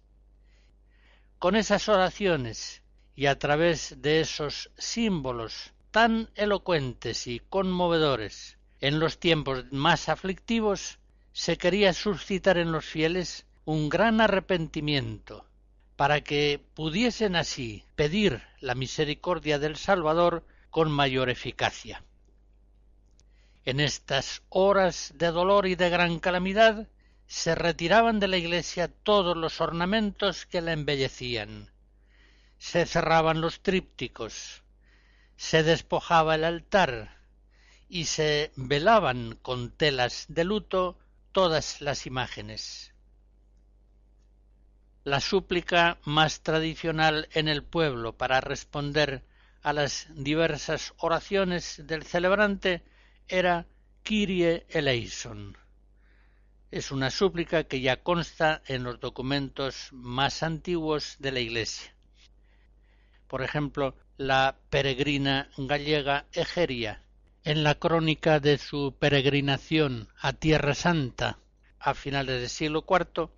Con 1.38 1.56
esas 1.56 1.88
oraciones 1.88 2.82
y 3.16 3.26
a 3.26 3.38
través 3.38 4.02
de 4.02 4.20
esos 4.20 4.70
símbolos 4.76 5.72
tan 5.90 6.28
elocuentes 6.34 7.26
y 7.26 7.40
conmovedores 7.40 8.58
en 8.82 9.00
los 9.00 9.18
tiempos 9.18 9.64
más 9.72 10.10
aflictivos, 10.10 10.98
se 11.38 11.56
quería 11.56 11.92
suscitar 11.92 12.58
en 12.58 12.72
los 12.72 12.84
fieles 12.84 13.46
un 13.64 13.88
gran 13.88 14.20
arrepentimiento, 14.20 15.46
para 15.94 16.20
que 16.20 16.60
pudiesen 16.74 17.36
así 17.36 17.84
pedir 17.94 18.42
la 18.58 18.74
misericordia 18.74 19.60
del 19.60 19.76
Salvador 19.76 20.44
con 20.70 20.90
mayor 20.90 21.30
eficacia. 21.30 22.02
En 23.64 23.78
estas 23.78 24.42
horas 24.48 25.12
de 25.14 25.28
dolor 25.28 25.68
y 25.68 25.76
de 25.76 25.88
gran 25.90 26.18
calamidad 26.18 26.88
se 27.28 27.54
retiraban 27.54 28.18
de 28.18 28.26
la 28.26 28.36
iglesia 28.36 28.88
todos 28.88 29.36
los 29.36 29.60
ornamentos 29.60 30.44
que 30.44 30.60
la 30.60 30.72
embellecían. 30.72 31.70
Se 32.58 32.84
cerraban 32.84 33.40
los 33.40 33.60
trípticos, 33.60 34.64
se 35.36 35.62
despojaba 35.62 36.34
el 36.34 36.42
altar 36.42 37.16
y 37.88 38.06
se 38.06 38.50
velaban 38.56 39.38
con 39.40 39.70
telas 39.70 40.26
de 40.28 40.42
luto 40.42 40.98
todas 41.32 41.80
las 41.80 42.06
imágenes. 42.06 42.92
La 45.04 45.20
súplica 45.20 45.98
más 46.04 46.42
tradicional 46.42 47.28
en 47.32 47.48
el 47.48 47.62
pueblo 47.62 48.16
para 48.16 48.40
responder 48.40 49.24
a 49.62 49.72
las 49.72 50.06
diversas 50.10 50.94
oraciones 50.98 51.82
del 51.86 52.02
celebrante 52.02 52.82
era 53.26 53.66
Kyrie 54.02 54.66
eleison. 54.68 55.56
Es 56.70 56.90
una 56.90 57.10
súplica 57.10 57.64
que 57.64 57.80
ya 57.80 58.02
consta 58.02 58.62
en 58.66 58.82
los 58.82 59.00
documentos 59.00 59.88
más 59.92 60.42
antiguos 60.42 61.16
de 61.18 61.32
la 61.32 61.40
Iglesia. 61.40 61.94
Por 63.26 63.42
ejemplo, 63.42 63.94
la 64.18 64.58
peregrina 64.68 65.50
gallega 65.56 66.26
Egeria, 66.32 67.02
en 67.44 67.64
la 67.64 67.74
crónica 67.74 68.40
de 68.40 68.58
su 68.58 68.94
peregrinación 68.98 70.08
a 70.20 70.32
Tierra 70.32 70.74
Santa 70.74 71.38
a 71.78 71.94
finales 71.94 72.40
del 72.40 72.50
siglo 72.50 72.84
IV, 72.88 73.30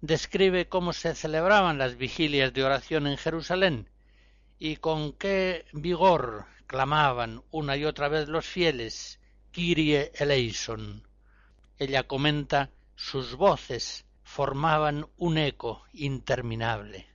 describe 0.00 0.68
cómo 0.68 0.92
se 0.92 1.14
celebraban 1.14 1.78
las 1.78 1.96
vigilias 1.96 2.52
de 2.52 2.64
oración 2.64 3.06
en 3.06 3.16
Jerusalén 3.16 3.88
y 4.58 4.76
con 4.76 5.12
qué 5.12 5.64
vigor 5.72 6.46
clamaban 6.66 7.42
una 7.50 7.76
y 7.76 7.84
otra 7.84 8.08
vez 8.08 8.28
los 8.28 8.46
fieles 8.46 9.20
Kyrie 9.52 10.12
eleison. 10.14 11.06
Ella 11.78 12.04
comenta 12.04 12.70
sus 12.96 13.34
voces 13.34 14.04
formaban 14.22 15.06
un 15.16 15.38
eco 15.38 15.84
interminable. 15.92 17.06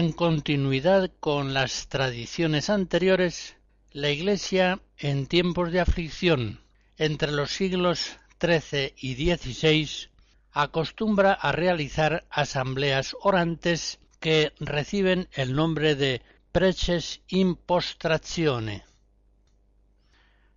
En 0.00 0.12
continuidad 0.12 1.10
con 1.20 1.52
las 1.52 1.88
tradiciones 1.88 2.70
anteriores, 2.70 3.56
la 3.92 4.08
Iglesia 4.08 4.80
en 4.96 5.26
tiempos 5.26 5.72
de 5.72 5.80
aflicción 5.80 6.62
entre 6.96 7.32
los 7.32 7.50
siglos 7.50 8.16
XIII 8.40 8.94
y 8.96 9.14
XVI 9.14 10.08
acostumbra 10.52 11.34
a 11.34 11.52
realizar 11.52 12.24
asambleas 12.30 13.14
orantes 13.20 13.98
que 14.20 14.54
reciben 14.58 15.28
el 15.34 15.54
nombre 15.54 15.94
de 15.96 16.22
preces 16.50 17.20
impostrazione. 17.28 18.84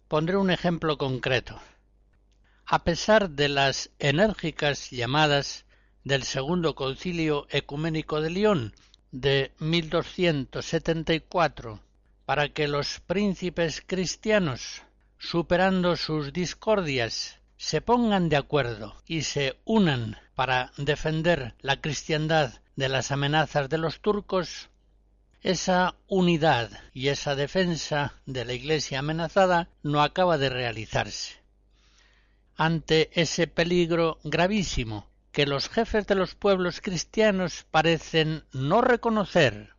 Pondré 0.08 0.38
un 0.38 0.52
ejemplo 0.52 0.98
concreto. 0.98 1.60
A 2.66 2.86
pesar 2.86 3.30
de 3.32 3.50
las 3.50 3.90
enérgicas 4.00 4.90
llamadas 4.90 5.66
del 6.06 6.24
Segundo 6.24 6.76
Concilio 6.76 7.46
Ecuménico 7.50 8.22
de 8.22 8.30
León 8.30 8.74
de 9.14 9.54
1274 9.60 11.80
para 12.26 12.50
que 12.50 12.68
los 12.68 13.00
príncipes 13.00 13.82
cristianos, 13.86 14.82
superando 15.20 15.96
sus 15.96 16.34
discordias, 16.34 17.38
se 17.56 17.80
pongan 17.80 18.28
de 18.28 18.36
acuerdo 18.38 18.96
y 19.06 19.22
se 19.22 19.56
unan 19.66 20.18
para 20.34 20.72
defender 20.78 21.54
la 21.62 21.80
cristiandad 21.80 22.60
de 22.76 22.90
las 22.90 23.12
amenazas 23.12 23.70
de 23.70 23.78
los 23.78 24.00
turcos, 24.00 24.70
esa 25.42 25.94
unidad 26.08 26.72
y 26.92 27.10
esa 27.10 27.36
defensa 27.36 28.16
de 28.26 28.46
la 28.46 28.54
Iglesia 28.54 28.98
amenazada 29.00 29.70
no 29.84 30.02
acaba 30.02 30.40
de 30.40 30.50
realizarse. 30.50 31.36
Ante 32.56 33.12
ese 33.14 33.46
peligro 33.46 34.18
gravísimo 34.24 35.13
que 35.34 35.48
los 35.48 35.68
jefes 35.68 36.06
de 36.06 36.14
los 36.14 36.36
pueblos 36.36 36.80
cristianos 36.80 37.66
parecen 37.72 38.44
no 38.54 38.82
reconocer, 38.82 39.74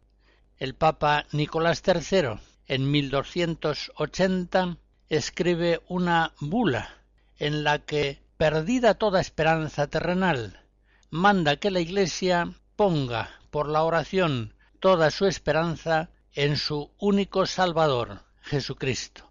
el 0.59 0.75
Papa 0.75 1.27
Nicolás 1.31 1.81
III 1.87 2.41
en 2.67 2.91
1280 2.91 4.77
escribe 5.09 5.81
una 5.87 6.33
bula 6.41 6.97
en 7.39 7.63
la 7.63 7.79
que, 7.79 8.21
perdida 8.37 8.95
toda 8.95 9.21
esperanza 9.21 9.87
terrenal, 9.87 10.61
manda 11.11 11.57
que 11.57 11.71
la 11.71 11.81
Iglesia 11.81 12.53
ponga 12.75 13.31
por 13.53 13.69
la 13.69 13.85
oración 13.85 14.55
toda 14.81 15.13
su 15.13 15.27
esperanza 15.27 16.11
en 16.33 16.57
su 16.57 16.91
único 16.99 17.47
Salvador, 17.47 18.23
Jesucristo. 18.43 19.31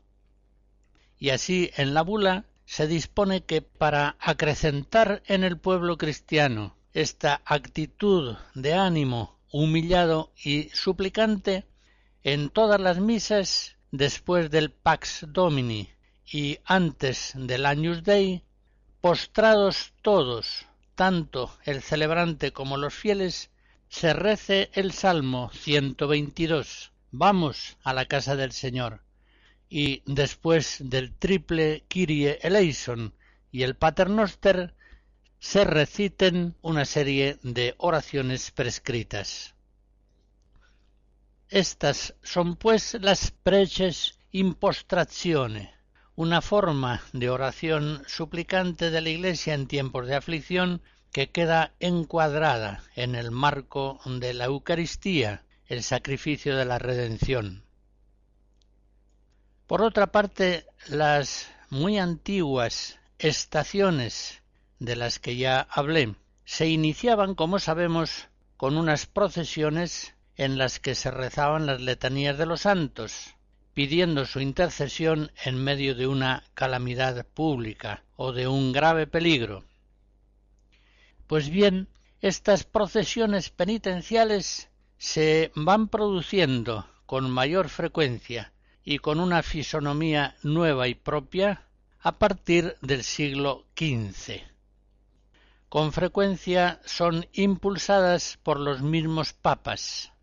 Y 1.20 1.32
así 1.32 1.70
en 1.76 1.94
la 1.94 2.02
bula 2.02 2.46
se 2.66 2.88
dispone 2.88 3.44
que 3.44 3.62
para 3.62 4.16
acrecentar 4.20 5.22
en 5.28 5.44
el 5.44 5.58
pueblo 5.58 5.98
cristiano 5.98 6.76
esta 6.94 7.42
actitud 7.46 8.36
de 8.54 8.74
ánimo 8.74 9.40
humillado 9.52 10.32
y 10.44 10.70
suplicante, 10.70 11.66
en 12.24 12.50
todas 12.50 12.80
las 12.80 13.00
misas, 13.00 13.76
después 13.92 14.50
del 14.50 14.72
Pax 14.72 15.26
Domini 15.30 15.90
y 16.26 16.58
antes 16.66 17.34
del 17.36 17.66
Agnus 17.66 18.04
Dei, 18.04 18.44
postrados 19.02 19.94
todos, 20.02 20.66
tanto 20.96 21.56
el 21.66 21.82
celebrante 21.82 22.52
como 22.52 22.78
los 22.78 22.94
fieles, 22.94 23.52
se 23.90 24.14
rece 24.14 24.72
el 24.74 24.92
Salmo 24.94 25.52
122. 25.54 26.92
Vamos 27.12 27.78
a 27.84 27.94
la 27.94 28.06
casa 28.06 28.36
del 28.36 28.52
Señor. 28.52 29.02
Y 29.76 30.04
después 30.06 30.78
del 30.82 31.16
triple 31.16 31.84
Kyrie 31.88 32.38
eleison 32.44 33.12
y 33.52 33.64
el 33.64 33.76
Paternoster, 33.76 34.76
se 35.40 35.64
reciten 35.64 36.56
una 36.62 36.86
serie 36.86 37.40
de 37.42 37.74
oraciones 37.80 38.52
prescritas. 38.52 39.56
Estas 41.50 42.14
son 42.22 42.56
pues 42.56 43.00
las 43.02 43.32
preces 43.32 44.20
impostrazione, 44.30 45.74
una 46.16 46.42
forma 46.42 47.02
de 47.12 47.32
oración 47.32 48.04
suplicante 48.06 48.92
de 48.92 49.02
la 49.02 49.10
Iglesia 49.10 49.56
en 49.56 49.66
tiempos 49.66 50.06
de 50.06 50.14
aflicción 50.14 50.84
que 51.12 51.32
queda 51.32 51.74
encuadrada 51.80 52.84
en 52.96 53.16
el 53.16 53.32
marco 53.32 54.00
de 54.06 54.36
la 54.36 54.46
Eucaristía, 54.46 55.46
el 55.66 55.82
sacrificio 55.82 56.56
de 56.56 56.66
la 56.66 56.78
redención. 56.78 57.64
Por 59.68 59.82
otra 59.82 60.08
parte, 60.08 60.66
las 60.88 61.50
muy 61.70 61.98
antiguas 61.98 63.00
estaciones 63.18 64.42
de 64.80 64.98
las 64.98 65.20
que 65.20 65.38
ya 65.38 65.62
hablé 65.70 66.16
se 66.44 66.68
iniciaban, 66.68 67.34
como 67.34 67.60
sabemos, 67.60 68.28
con 68.58 68.78
unas 68.78 69.06
procesiones 69.06 70.16
en 70.36 70.58
las 70.58 70.80
que 70.80 70.96
se 70.96 71.12
rezaban 71.12 71.66
las 71.66 71.80
letanías 71.80 72.38
de 72.38 72.46
los 72.46 72.62
santos, 72.62 73.36
pidiendo 73.74 74.26
su 74.26 74.42
intercesión 74.42 75.32
en 75.46 75.64
medio 75.64 75.96
de 75.96 76.08
una 76.08 76.44
calamidad 76.54 77.26
pública 77.26 78.04
o 78.18 78.34
de 78.34 78.48
un 78.48 78.74
grave 78.74 79.08
peligro. 79.08 79.64
Pues 81.26 81.50
bien, 81.50 81.88
estas 82.20 82.66
procesiones 82.66 83.50
penitenciales 83.50 84.70
se 84.98 85.52
van 85.56 85.88
produciendo 85.88 86.86
con 87.06 87.32
mayor 87.32 87.70
frecuencia 87.70 88.53
y 88.84 89.00
con 89.00 89.20
una 89.20 89.44
fisonomía 89.44 90.36
nueva 90.44 90.88
y 90.88 90.96
propia 90.96 91.64
a 92.00 92.18
partir 92.18 92.76
del 92.82 93.04
siglo 93.04 93.66
XV. 93.78 94.42
Con 95.70 95.92
frecuencia 95.92 96.80
son 96.86 97.28
impulsadas 97.34 98.38
por 98.44 98.60
los 98.60 98.82
mismos 98.82 99.34
papas, 99.34 100.14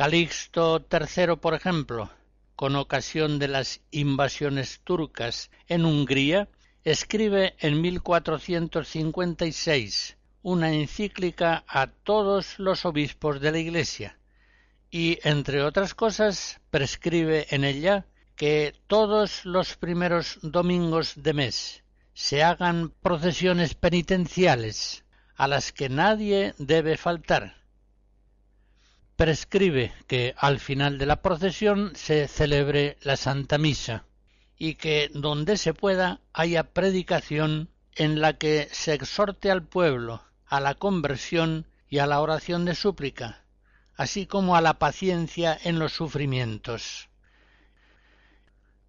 Calixto 0.00 0.80
III, 0.90 1.36
por 1.36 1.52
ejemplo, 1.52 2.08
con 2.56 2.74
ocasión 2.74 3.38
de 3.38 3.48
las 3.48 3.82
invasiones 3.90 4.80
turcas 4.82 5.50
en 5.68 5.84
Hungría, 5.84 6.48
escribe 6.84 7.54
en 7.58 7.82
1456 7.82 10.16
una 10.40 10.72
encíclica 10.72 11.64
a 11.68 11.88
todos 11.88 12.58
los 12.58 12.86
obispos 12.86 13.42
de 13.42 13.52
la 13.52 13.58
Iglesia 13.58 14.16
y, 14.90 15.18
entre 15.22 15.62
otras 15.62 15.94
cosas, 15.94 16.60
prescribe 16.70 17.46
en 17.50 17.64
ella 17.64 18.06
que 18.36 18.74
todos 18.86 19.44
los 19.44 19.76
primeros 19.76 20.38
domingos 20.42 21.12
de 21.16 21.34
mes 21.34 21.84
se 22.14 22.42
hagan 22.42 22.92
procesiones 23.02 23.74
penitenciales 23.74 25.04
a 25.36 25.48
las 25.48 25.72
que 25.72 25.88
nadie 25.88 26.54
debe 26.58 26.96
faltar. 26.96 27.56
Prescribe 29.16 29.92
que 30.06 30.34
al 30.36 30.60
final 30.60 30.98
de 30.98 31.06
la 31.06 31.22
procesión 31.22 31.92
se 31.94 32.28
celebre 32.28 32.96
la 33.02 33.16
Santa 33.16 33.58
Misa 33.58 34.04
y 34.56 34.74
que 34.74 35.10
donde 35.14 35.56
se 35.56 35.74
pueda 35.74 36.20
haya 36.32 36.64
predicación 36.64 37.70
en 37.94 38.20
la 38.20 38.38
que 38.38 38.68
se 38.72 38.94
exhorte 38.94 39.50
al 39.50 39.62
pueblo 39.62 40.22
a 40.46 40.60
la 40.60 40.74
conversión 40.74 41.66
y 41.88 41.98
a 41.98 42.06
la 42.06 42.20
oración 42.20 42.64
de 42.64 42.74
súplica, 42.74 43.44
así 44.00 44.24
como 44.24 44.56
a 44.56 44.62
la 44.62 44.78
paciencia 44.78 45.58
en 45.62 45.78
los 45.78 45.92
sufrimientos. 45.92 47.10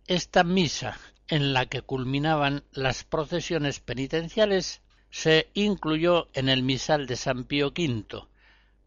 Esta 0.08 0.46
misa, 0.46 0.98
en 1.28 1.52
la 1.52 1.66
que 1.66 1.82
culminaban 1.82 2.64
las 2.72 3.04
procesiones 3.04 3.82
penitenciales, 3.82 4.82
se 5.10 5.50
incluyó 5.54 6.30
en 6.32 6.48
el 6.48 6.64
misal 6.64 7.08
de 7.08 7.18
San 7.18 7.44
Pío 7.44 7.74
V, 7.78 8.26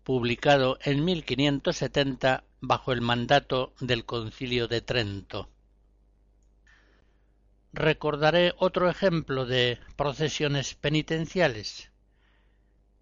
publicado 0.03 0.79
en 0.81 1.05
1570 1.05 2.45
bajo 2.63 2.93
el 2.93 3.03
mandato 3.03 3.75
del 3.81 4.07
Concilio 4.07 4.67
de 4.67 4.81
Trento. 4.81 5.51
Recordaré 7.75 8.55
otro 8.57 8.89
ejemplo 8.89 9.45
de 9.45 9.79
procesiones 9.95 10.75
penitenciales. 10.75 11.91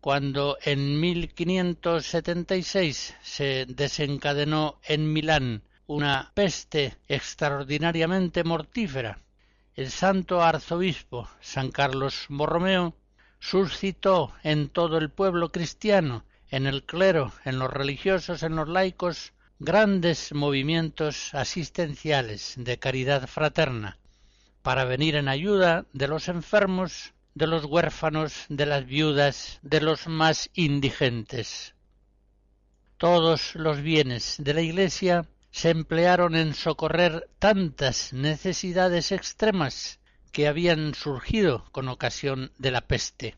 Cuando 0.02 0.58
en 0.64 0.98
1576 0.98 3.14
se 3.22 3.66
desencadenó 3.68 4.80
en 4.82 5.12
Milán 5.12 5.62
una 5.86 6.32
peste 6.34 6.96
extraordinariamente 7.06 8.42
mortífera, 8.42 9.20
el 9.76 9.92
santo 9.92 10.42
arzobispo 10.42 11.28
San 11.40 11.70
Carlos 11.70 12.26
Borromeo 12.28 12.96
suscitó 13.38 14.34
en 14.42 14.70
todo 14.70 14.98
el 14.98 15.08
pueblo 15.08 15.52
cristiano 15.52 16.24
en 16.48 16.66
el 16.66 16.82
clero, 16.82 17.32
en 17.44 17.60
los 17.60 17.72
religiosos, 17.72 18.42
en 18.42 18.56
los 18.56 18.68
laicos, 18.68 19.34
grandes 19.60 20.34
movimientos 20.34 21.32
asistenciales 21.32 22.54
de 22.56 22.80
caridad 22.80 23.28
fraterna 23.28 24.00
para 24.62 24.84
venir 24.84 25.14
en 25.14 25.28
ayuda 25.28 25.86
de 25.92 26.08
los 26.08 26.26
enfermos, 26.26 27.12
de 27.34 27.46
los 27.46 27.64
huérfanos, 27.64 28.44
de 28.48 28.66
las 28.66 28.84
viudas, 28.86 29.58
de 29.62 29.80
los 29.80 30.06
más 30.06 30.50
indigentes. 30.54 31.74
Todos 32.98 33.54
los 33.54 33.80
bienes 33.80 34.36
de 34.38 34.54
la 34.54 34.60
Iglesia 34.60 35.26
se 35.50 35.70
emplearon 35.70 36.34
en 36.34 36.54
socorrer 36.54 37.28
tantas 37.38 38.12
necesidades 38.12 39.12
extremas 39.12 39.98
que 40.30 40.46
habían 40.46 40.94
surgido 40.94 41.64
con 41.72 41.88
ocasión 41.88 42.52
de 42.58 42.70
la 42.70 42.82
peste. 42.82 43.36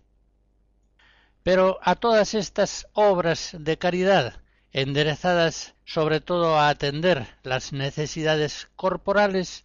Pero 1.43 1.79
a 1.83 1.97
todas 1.97 2.35
estas 2.35 2.87
obras 2.93 3.57
de 3.59 3.79
caridad, 3.79 4.41
enderezadas 4.73 5.75
sobre 5.85 6.21
todo 6.21 6.59
a 6.59 6.69
atender 6.69 7.27
las 7.43 7.73
necesidades 7.73 8.69
corporales, 8.77 9.65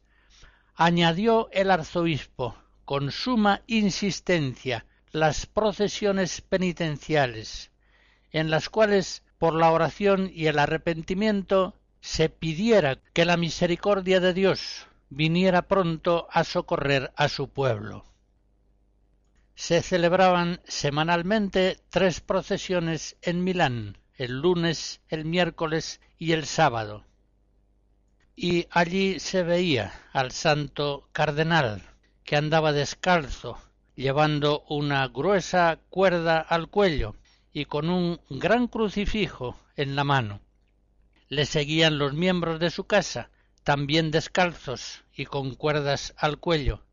añadió 0.76 1.50
el 1.52 1.72
arzobispo 1.72 2.56
con 2.90 3.12
suma 3.12 3.62
insistencia 3.68 4.88
las 5.12 5.46
procesiones 5.46 6.42
penitenciales, 6.42 7.70
en 8.32 8.50
las 8.50 8.70
cuales 8.70 9.22
por 9.38 9.54
la 9.54 9.72
oración 9.72 10.32
y 10.34 10.48
el 10.48 10.58
arrepentimiento 10.58 11.76
se 12.02 12.30
pidiera 12.30 12.96
que 13.14 13.26
la 13.26 13.38
misericordia 13.38 14.20
de 14.20 14.34
Dios 14.34 14.88
viniera 15.12 15.68
pronto 15.68 16.28
a 16.32 16.44
socorrer 16.44 17.12
a 17.16 17.30
su 17.30 17.50
pueblo. 17.50 18.06
Se 19.54 19.84
celebraban 19.84 20.60
semanalmente 20.64 21.78
tres 21.92 22.22
procesiones 22.22 23.18
en 23.22 23.44
Milán, 23.44 24.00
el 24.16 24.42
lunes, 24.42 25.00
el 25.10 25.26
miércoles 25.26 26.02
y 26.18 26.32
el 26.32 26.48
sábado. 26.48 27.06
Y 28.36 28.66
allí 28.72 29.20
se 29.20 29.44
veía 29.44 29.94
al 30.12 30.32
santo 30.32 31.08
cardenal, 31.12 31.84
que 32.30 32.36
andaba 32.36 32.74
descalzo, 32.74 33.58
llevando 33.96 34.64
una 34.70 35.08
gruesa 35.08 35.80
cuerda 35.90 36.38
al 36.38 36.68
cuello 36.68 37.16
y 37.52 37.66
con 37.66 37.90
un 37.90 38.22
gran 38.30 38.68
crucifijo 38.68 39.60
en 39.76 39.96
la 39.96 40.04
mano. 40.04 40.40
Le 41.28 41.48
seguían 41.48 41.98
los 41.98 42.14
miembros 42.14 42.60
de 42.60 42.70
su 42.70 42.84
casa, 42.84 43.32
también 43.64 44.12
descalzos 44.12 45.04
y 45.12 45.26
con 45.26 45.56
cuerdas 45.56 46.14
al 46.18 46.38
cuello, 46.38 46.86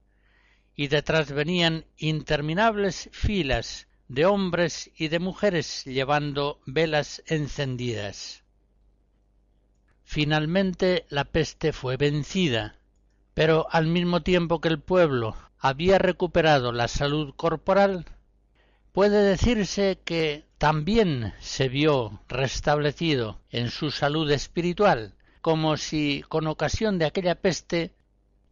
y 0.74 0.88
detrás 0.88 1.30
venían 1.30 1.84
interminables 1.98 3.10
filas 3.12 3.88
de 4.08 4.24
hombres 4.24 4.90
y 4.96 5.08
de 5.08 5.18
mujeres 5.18 5.84
llevando 5.84 6.62
velas 6.64 7.22
encendidas. 7.26 8.42
Finalmente 10.02 11.04
la 11.10 11.26
peste 11.26 11.74
fue 11.74 11.98
vencida, 11.98 12.78
pero 13.36 13.66
al 13.70 13.86
mismo 13.86 14.22
tiempo 14.22 14.62
que 14.62 14.68
el 14.68 14.80
pueblo 14.80 15.36
había 15.58 15.98
recuperado 15.98 16.72
la 16.72 16.88
salud 16.88 17.34
corporal, 17.36 18.06
puede 18.92 19.22
decirse 19.22 19.98
que 20.06 20.46
también 20.56 21.34
se 21.38 21.68
vio 21.68 22.22
restablecido 22.28 23.38
en 23.50 23.68
su 23.68 23.90
salud 23.90 24.30
espiritual, 24.30 25.12
como 25.42 25.76
si 25.76 26.24
con 26.30 26.46
ocasión 26.46 26.98
de 26.98 27.04
aquella 27.04 27.34
peste 27.34 27.92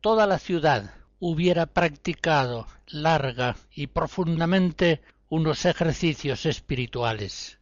toda 0.02 0.26
la 0.26 0.38
ciudad 0.38 0.92
hubiera 1.18 1.64
practicado 1.64 2.66
larga 2.86 3.56
y 3.74 3.86
profundamente 3.86 5.00
unos 5.30 5.64
ejercicios 5.64 6.44
espirituales. 6.44 7.58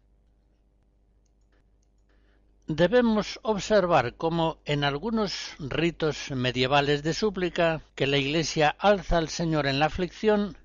Debemos 2.68 3.40
observar 3.42 4.14
cómo 4.14 4.58
en 4.64 4.84
algunos 4.84 5.54
ritos 5.58 6.30
medievales 6.30 7.02
de 7.02 7.12
súplica 7.12 7.82
que 7.96 8.06
la 8.06 8.18
Iglesia 8.18 8.76
alza 8.78 9.18
al 9.18 9.28
Señor 9.28 9.66
en 9.66 9.80
la 9.80 9.86
aflicción, 9.86 10.56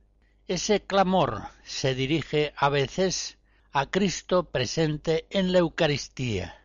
ese 0.48 0.82
clamor 0.82 1.48
se 1.64 1.96
dirige 1.96 2.54
a 2.56 2.70
veces 2.70 3.38
a 3.74 3.88
Cristo 3.88 4.44
presente 4.44 5.26
en 5.32 5.52
la 5.52 5.60
Eucaristía. 5.60 6.64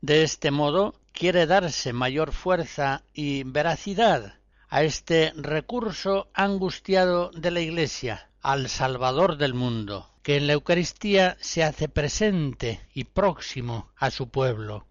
De 0.00 0.22
este 0.22 0.50
modo 0.50 0.94
quiere 1.12 1.46
darse 1.46 1.92
mayor 1.92 2.32
fuerza 2.32 3.04
y 3.12 3.44
veracidad 3.44 4.38
a 4.68 4.82
este 4.82 5.32
recurso 5.36 6.30
angustiado 6.32 7.30
de 7.30 7.50
la 7.50 7.60
Iglesia, 7.60 8.30
al 8.40 8.68
Salvador 8.68 9.36
del 9.36 9.54
mundo, 9.54 10.13
que 10.24 10.38
en 10.38 10.46
la 10.46 10.54
Eucaristía 10.54 11.36
se 11.38 11.62
hace 11.62 11.86
presente 11.86 12.80
y 12.94 13.04
próximo 13.04 13.92
a 13.94 14.10
su 14.10 14.30
pueblo. 14.30 14.86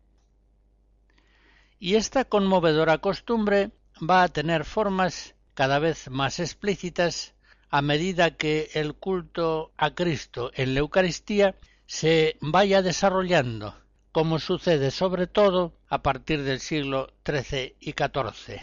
Y 1.79 1.95
esta 1.95 2.23
conmovedora 2.23 2.99
costumbre 2.99 3.71
va 3.99 4.21
a 4.21 4.27
tener 4.27 4.63
formas 4.63 5.33
cada 5.55 5.79
vez 5.79 6.07
más 6.11 6.39
explícitas 6.39 7.33
a 7.71 7.81
medida 7.81 8.37
que 8.37 8.69
el 8.75 8.93
culto 8.93 9.71
a 9.75 9.95
Cristo 9.95 10.51
en 10.53 10.75
la 10.75 10.81
Eucaristía 10.81 11.55
se 11.87 12.37
vaya 12.39 12.83
desarrollando, 12.83 13.75
como 14.11 14.37
sucede 14.37 14.91
sobre 14.91 15.25
todo 15.25 15.73
a 15.89 16.03
partir 16.03 16.43
del 16.43 16.59
siglo 16.59 17.11
XIII 17.25 17.75
y 17.79 17.93
XIV. 17.93 18.61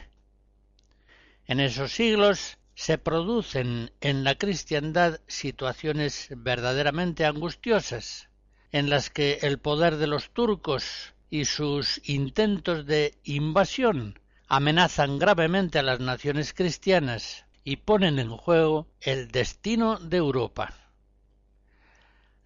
En 1.47 1.59
esos 1.59 1.91
siglos 1.91 2.59
se 2.81 2.97
producen 2.97 3.93
en 4.01 4.25
la 4.25 4.37
cristiandad 4.37 5.21
situaciones 5.27 6.29
verdaderamente 6.35 7.27
angustiosas, 7.27 8.31
en 8.73 8.89
las 8.89 9.11
que 9.11 9.41
el 9.43 9.59
poder 9.59 9.99
de 9.99 10.07
los 10.07 10.31
turcos 10.31 11.13
y 11.29 11.45
sus 11.45 12.01
intentos 12.09 12.87
de 12.87 13.19
invasión 13.23 14.19
amenazan 14.49 15.19
gravemente 15.19 15.79
a 15.79 15.83
las 15.83 16.01
naciones 16.01 16.55
cristianas 16.55 17.45
y 17.65 17.77
ponen 17.77 18.19
en 18.19 18.31
juego 18.31 18.89
el 19.03 19.31
destino 19.31 19.99
de 19.99 20.17
Europa. 20.17 20.73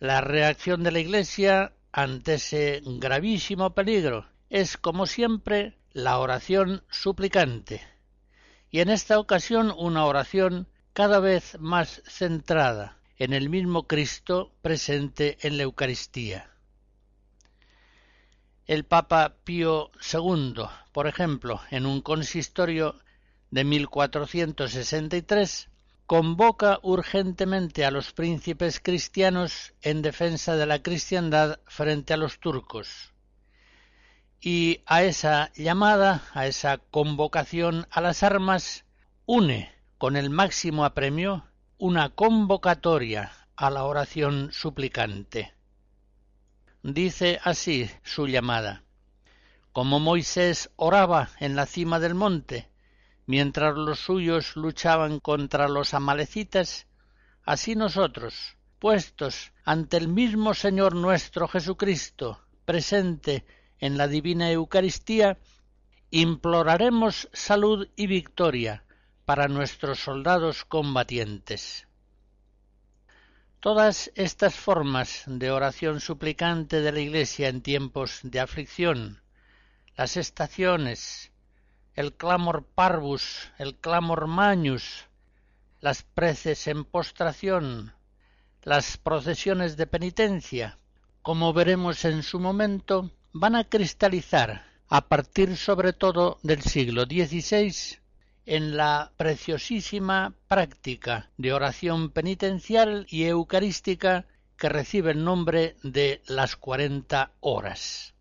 La 0.01 0.20
reacción 0.20 0.82
de 0.82 0.91
la 0.91 0.99
Iglesia 0.99 1.74
ante 1.93 2.35
ese 2.35 2.82
gravísimo 2.85 3.72
peligro 3.72 4.26
es, 4.51 4.78
como 4.78 5.07
siempre, 5.07 5.78
la 5.93 6.18
oración 6.18 6.82
suplicante, 6.91 7.94
y 8.75 8.81
en 8.81 8.91
esta 8.91 9.20
ocasión 9.20 9.72
una 9.79 10.05
oración 10.05 10.66
cada 10.95 11.20
vez 11.20 11.57
más 11.61 12.03
centrada 12.09 12.99
en 13.18 13.33
el 13.33 13.49
mismo 13.49 13.87
Cristo 13.87 14.51
presente 14.62 15.39
en 15.43 15.59
la 15.59 15.62
Eucaristía. 15.62 16.51
El 18.66 18.85
Papa 18.85 19.37
Pío 19.45 19.93
II, 20.12 20.64
por 20.91 21.07
ejemplo, 21.07 21.61
en 21.70 21.87
un 21.87 22.01
consistorio 22.01 22.97
de 23.53 23.62
1463, 23.62 25.68
convoca 26.07 26.81
urgentemente 26.83 27.85
a 27.85 27.93
los 27.93 28.12
príncipes 28.12 28.81
cristianos 28.81 29.72
en 29.83 30.03
defensa 30.03 30.57
de 30.57 30.66
la 30.66 30.83
cristiandad 30.83 31.61
frente 31.68 32.12
a 32.12 32.16
los 32.16 32.41
turcos 32.41 33.14
y 34.47 34.83
a 34.85 35.03
esa 35.05 35.51
llamada, 35.55 36.23
a 36.35 36.47
esa 36.47 36.77
convocación 36.77 37.87
a 37.91 38.03
las 38.03 38.23
armas, 38.23 38.85
une 39.25 39.73
con 39.97 40.17
el 40.17 40.29
máximo 40.29 40.85
apremio 40.85 41.47
una 41.79 42.11
convocatoria 42.11 43.33
a 43.57 43.71
la 43.71 43.85
oración 43.85 44.51
suplicante. 44.53 45.55
Dice 46.83 47.41
así 47.43 47.91
su 48.03 48.27
llamada. 48.27 48.83
Como 49.73 49.99
Moisés 49.99 50.71
oraba 50.77 51.31
en 51.41 51.57
la 51.57 51.65
cima 51.65 51.99
del 51.99 52.15
monte, 52.15 52.69
mientras 53.25 53.75
los 53.75 53.99
suyos 54.01 54.57
luchaban 54.57 55.21
contra 55.21 55.69
los 55.69 55.95
amalecitas, 55.95 56.87
así 57.45 57.77
nosotros, 57.77 58.59
puestos 58.79 59.53
ante 59.65 59.97
el 59.97 60.09
mismo 60.09 60.53
Señor 60.53 60.95
nuestro 60.95 61.49
Jesucristo, 61.49 62.41
presente 62.67 63.47
en 63.85 63.99
la 63.99 64.09
Divina 64.09 64.51
Eucaristía, 64.51 65.37
imploraremos 66.11 67.28
salud 67.35 67.87
y 67.97 68.07
victoria 68.07 68.82
para 69.26 69.47
nuestros 69.47 69.99
soldados 69.99 70.64
combatientes. 70.64 71.87
Todas 73.61 74.11
estas 74.14 74.55
formas 74.55 75.24
de 75.26 75.51
oración 75.51 76.01
suplicante 76.01 76.80
de 76.80 76.93
la 76.93 77.01
Iglesia 77.01 77.51
en 77.51 77.61
tiempos 77.61 78.20
de 78.22 78.41
aflicción, 78.41 79.20
las 79.97 80.16
estaciones, 80.16 81.30
el 81.93 82.14
clamor 82.14 82.64
parvus, 82.64 83.51
el 83.59 83.76
clamor 83.76 84.28
magnus, 84.28 85.09
las 85.82 86.05
preces 86.05 86.68
en 86.68 86.87
postración, 86.87 87.93
las 88.62 88.97
procesiones 88.97 89.76
de 89.76 89.87
penitencia, 89.87 90.78
como 91.20 91.53
veremos 91.53 92.07
en 92.07 92.22
su 92.22 92.41
momento, 92.41 93.11
van 93.37 93.57
a 93.57 93.64
cristalizar 93.64 94.64
a 94.89 95.09
partir 95.09 95.57
sobre 95.57 95.93
todo 95.93 96.39
del 96.45 96.62
siglo 96.62 97.03
XVI 97.03 97.99
en 98.47 98.76
la 98.76 99.11
preciosísima 99.16 100.35
práctica 100.47 101.30
de 101.37 101.53
oración 101.53 102.11
penitencial 102.11 103.07
y 103.11 103.24
eucarística 103.24 104.24
que 104.57 104.68
recibe 104.68 105.11
el 105.11 105.24
nombre 105.24 105.74
de 105.82 106.22
las 106.28 106.55
cuarenta 106.55 107.32
horas. 107.41 108.14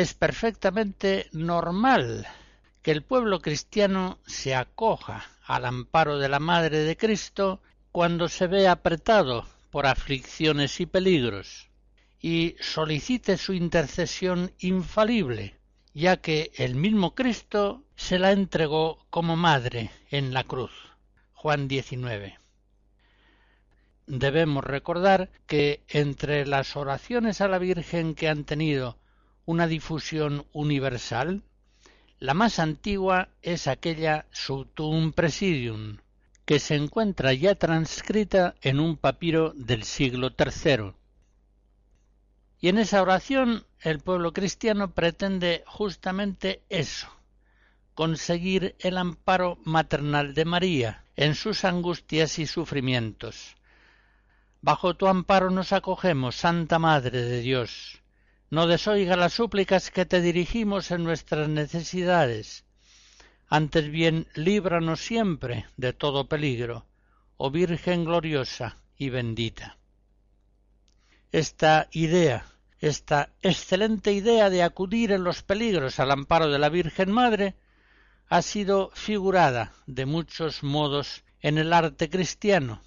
Es 0.00 0.14
perfectamente 0.14 1.28
normal 1.32 2.26
que 2.80 2.90
el 2.90 3.02
pueblo 3.02 3.40
cristiano 3.40 4.18
se 4.26 4.54
acoja 4.54 5.26
al 5.44 5.66
amparo 5.66 6.18
de 6.18 6.30
la 6.30 6.40
Madre 6.40 6.78
de 6.78 6.96
Cristo 6.96 7.60
cuando 7.92 8.30
se 8.30 8.46
ve 8.46 8.66
apretado 8.66 9.46
por 9.70 9.86
aflicciones 9.86 10.80
y 10.80 10.86
peligros, 10.86 11.68
y 12.18 12.56
solicite 12.60 13.36
su 13.36 13.52
intercesión 13.52 14.52
infalible, 14.58 15.58
ya 15.92 16.16
que 16.16 16.50
el 16.54 16.76
mismo 16.76 17.14
Cristo 17.14 17.84
se 17.94 18.18
la 18.18 18.32
entregó 18.32 19.04
como 19.10 19.36
madre 19.36 19.90
en 20.10 20.32
la 20.32 20.44
cruz. 20.44 20.72
Juan 21.34 21.68
19. 21.68 22.38
Debemos 24.06 24.64
recordar 24.64 25.30
que 25.46 25.82
entre 25.88 26.46
las 26.46 26.74
oraciones 26.74 27.42
a 27.42 27.48
la 27.48 27.58
Virgen 27.58 28.14
que 28.14 28.28
han 28.30 28.44
tenido 28.44 28.99
una 29.50 29.66
difusión 29.66 30.46
universal, 30.52 31.42
la 32.20 32.34
más 32.34 32.60
antigua 32.60 33.30
es 33.42 33.66
aquella 33.66 34.26
Subtum 34.30 35.12
Presidium, 35.12 35.96
que 36.44 36.60
se 36.60 36.76
encuentra 36.76 37.32
ya 37.32 37.56
transcrita 37.56 38.54
en 38.62 38.78
un 38.78 38.96
papiro 38.96 39.52
del 39.56 39.82
siglo 39.82 40.30
III. 40.38 40.92
Y 42.60 42.68
en 42.68 42.78
esa 42.78 43.02
oración 43.02 43.64
el 43.80 43.98
pueblo 43.98 44.32
cristiano 44.32 44.92
pretende 44.92 45.64
justamente 45.66 46.62
eso, 46.68 47.08
conseguir 47.94 48.76
el 48.78 48.98
amparo 48.98 49.58
maternal 49.64 50.32
de 50.32 50.44
María 50.44 51.04
en 51.16 51.34
sus 51.34 51.64
angustias 51.64 52.38
y 52.38 52.46
sufrimientos. 52.46 53.56
Bajo 54.62 54.94
tu 54.94 55.08
amparo 55.08 55.50
nos 55.50 55.72
acogemos, 55.72 56.36
Santa 56.36 56.78
Madre 56.78 57.22
de 57.22 57.40
Dios 57.40 57.99
no 58.50 58.66
desoiga 58.66 59.16
las 59.16 59.32
súplicas 59.32 59.90
que 59.90 60.04
te 60.04 60.20
dirigimos 60.20 60.90
en 60.90 61.04
nuestras 61.04 61.48
necesidades. 61.48 62.64
Antes 63.48 63.90
bien, 63.90 64.26
líbranos 64.34 65.00
siempre 65.00 65.66
de 65.76 65.92
todo 65.92 66.28
peligro, 66.28 66.84
oh 67.36 67.50
Virgen 67.50 68.04
gloriosa 68.04 68.76
y 68.96 69.08
bendita. 69.10 69.78
Esta 71.30 71.88
idea, 71.92 72.44
esta 72.80 73.30
excelente 73.40 74.12
idea 74.12 74.50
de 74.50 74.64
acudir 74.64 75.12
en 75.12 75.22
los 75.22 75.44
peligros 75.44 76.00
al 76.00 76.10
amparo 76.10 76.50
de 76.50 76.58
la 76.58 76.68
Virgen 76.68 77.12
Madre, 77.12 77.54
ha 78.28 78.42
sido 78.42 78.90
figurada 78.94 79.72
de 79.86 80.06
muchos 80.06 80.64
modos 80.64 81.24
en 81.40 81.58
el 81.58 81.72
arte 81.72 82.10
cristiano. 82.10 82.82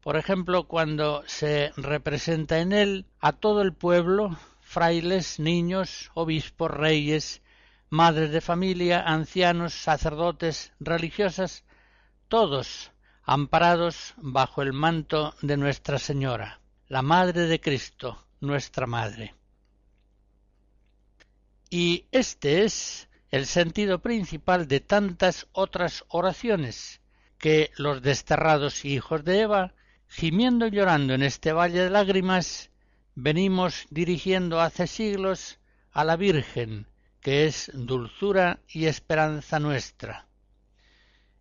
Por 0.00 0.16
ejemplo, 0.16 0.68
cuando 0.68 1.22
se 1.26 1.72
representa 1.76 2.60
en 2.60 2.72
él 2.72 3.06
a 3.20 3.32
todo 3.32 3.60
el 3.60 3.74
pueblo 3.74 4.38
frailes, 4.66 5.38
niños, 5.38 6.10
obispos, 6.14 6.70
reyes, 6.70 7.40
madres 7.88 8.32
de 8.32 8.40
familia, 8.40 9.00
ancianos, 9.00 9.72
sacerdotes, 9.72 10.72
religiosas, 10.80 11.64
todos 12.28 12.90
amparados 13.22 14.14
bajo 14.16 14.62
el 14.62 14.72
manto 14.72 15.34
de 15.40 15.56
Nuestra 15.56 15.98
Señora, 15.98 16.60
la 16.88 17.02
Madre 17.02 17.42
de 17.42 17.60
Cristo, 17.60 18.26
nuestra 18.40 18.86
Madre. 18.86 19.34
Y 21.70 22.06
este 22.10 22.64
es 22.64 23.08
el 23.30 23.46
sentido 23.46 24.00
principal 24.00 24.66
de 24.66 24.80
tantas 24.80 25.46
otras 25.52 26.04
oraciones 26.08 27.00
que 27.38 27.70
los 27.76 28.02
desterrados 28.02 28.84
hijos 28.84 29.24
de 29.24 29.42
Eva, 29.42 29.74
gimiendo 30.08 30.66
y 30.66 30.72
llorando 30.72 31.14
en 31.14 31.22
este 31.22 31.52
valle 31.52 31.82
de 31.82 31.90
lágrimas, 31.90 32.70
venimos 33.16 33.86
dirigiendo 33.88 34.60
hace 34.60 34.86
siglos 34.86 35.58
a 35.90 36.04
la 36.04 36.16
Virgen, 36.16 36.86
que 37.20 37.46
es 37.46 37.70
dulzura 37.72 38.60
y 38.68 38.84
esperanza 38.84 39.58
nuestra. 39.58 40.26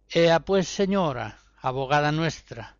Ea 0.10 0.40
pues, 0.40 0.70
Señora, 0.70 1.38
abogada 1.58 2.14
nuestra, 2.14 2.78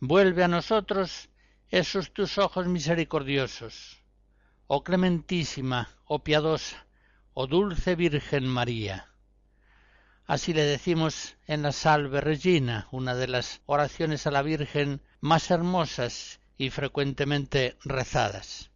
vuelve 0.00 0.42
a 0.42 0.48
nosotros 0.48 1.28
esos 1.68 2.12
tus 2.12 2.38
ojos 2.38 2.66
misericordiosos. 2.66 4.00
Oh 4.68 4.82
clementísima, 4.82 5.90
oh 6.06 6.24
piadosa, 6.24 6.86
oh 7.34 7.46
dulce 7.46 7.94
Virgen 7.94 8.46
María. 8.46 9.10
Así 10.26 10.54
le 10.54 10.62
decimos 10.62 11.36
en 11.46 11.60
la 11.60 11.72
Salve 11.72 12.22
Regina, 12.22 12.88
una 12.90 13.14
de 13.14 13.28
las 13.28 13.60
oraciones 13.66 14.26
a 14.26 14.30
la 14.30 14.40
Virgen 14.40 15.02
más 15.20 15.50
hermosas 15.50 16.40
y 16.56 16.70
frecuentemente 16.70 17.76
rezadas. 17.84 18.70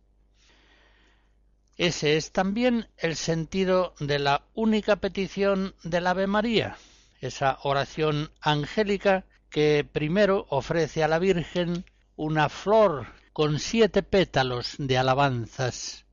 Ese 1.76 2.16
es 2.16 2.32
también 2.32 2.88
el 2.96 3.14
sentido 3.14 3.94
de 4.00 4.18
la 4.18 4.42
única 4.54 4.96
petición 4.96 5.74
del 5.84 6.08
Ave 6.08 6.26
María, 6.26 6.76
esa 7.20 7.58
oración 7.62 8.30
angélica 8.40 9.24
que 9.48 9.86
primero 9.90 10.46
ofrece 10.50 11.04
a 11.04 11.08
la 11.08 11.18
Virgen 11.18 11.84
una 12.16 12.48
flor 12.48 13.06
con 13.32 13.60
siete 13.60 14.02
pétalos 14.02 14.74
de 14.78 14.98
alabanzas. 14.98 16.04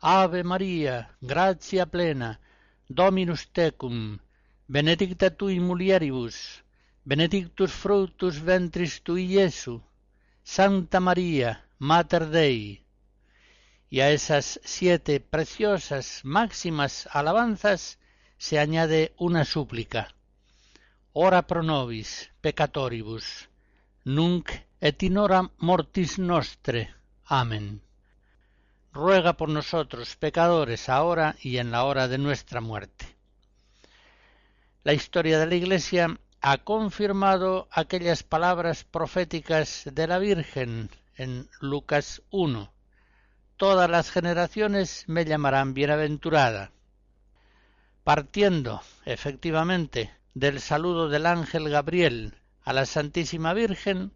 Ave 0.00 0.44
María, 0.44 1.16
gracia 1.20 1.86
plena, 1.86 2.40
Dominus 2.88 3.48
tecum, 3.52 4.18
benedicta 4.66 5.28
tui 5.30 5.60
mulieribus, 5.60 6.64
benedictus 7.04 7.72
fructus 7.72 8.40
ventris 8.40 9.02
tui 9.02 9.26
Iesu, 9.26 9.82
Santa 10.46 11.00
María, 11.00 11.64
Mater 11.78 12.26
Dei. 12.26 12.84
Y 13.88 14.00
a 14.00 14.10
esas 14.10 14.60
siete 14.62 15.18
preciosas 15.18 16.20
máximas 16.22 17.08
alabanzas 17.10 17.98
se 18.36 18.58
añade 18.58 19.14
una 19.16 19.46
súplica. 19.46 20.14
Ora 21.14 21.46
pro 21.46 21.62
nobis, 21.62 22.30
peccatoribus, 22.42 23.48
nunc 24.04 24.50
et 24.80 25.02
in 25.02 25.16
hora 25.16 25.50
mortis 25.58 26.18
nostre. 26.18 26.94
Amén. 27.24 27.80
Ruega 28.92 29.38
por 29.38 29.48
nosotros, 29.48 30.14
pecadores, 30.16 30.90
ahora 30.90 31.36
y 31.40 31.56
en 31.56 31.70
la 31.70 31.84
hora 31.84 32.06
de 32.06 32.18
nuestra 32.18 32.60
muerte. 32.60 33.06
La 34.82 34.92
historia 34.92 35.38
de 35.38 35.46
la 35.46 35.54
Iglesia 35.54 36.18
ha 36.46 36.58
confirmado 36.58 37.68
aquellas 37.70 38.22
palabras 38.22 38.84
proféticas 38.84 39.84
de 39.90 40.06
la 40.06 40.18
Virgen 40.18 40.90
en 41.16 41.48
Lucas 41.58 42.20
1. 42.28 42.70
Todas 43.56 43.88
las 43.88 44.10
generaciones 44.10 45.04
me 45.06 45.24
llamarán 45.24 45.72
bienaventurada. 45.72 46.70
Partiendo, 48.02 48.82
efectivamente, 49.06 50.12
del 50.34 50.60
saludo 50.60 51.08
del 51.08 51.24
ángel 51.24 51.70
Gabriel 51.70 52.34
a 52.62 52.74
la 52.74 52.84
Santísima 52.84 53.54
Virgen, 53.54 54.12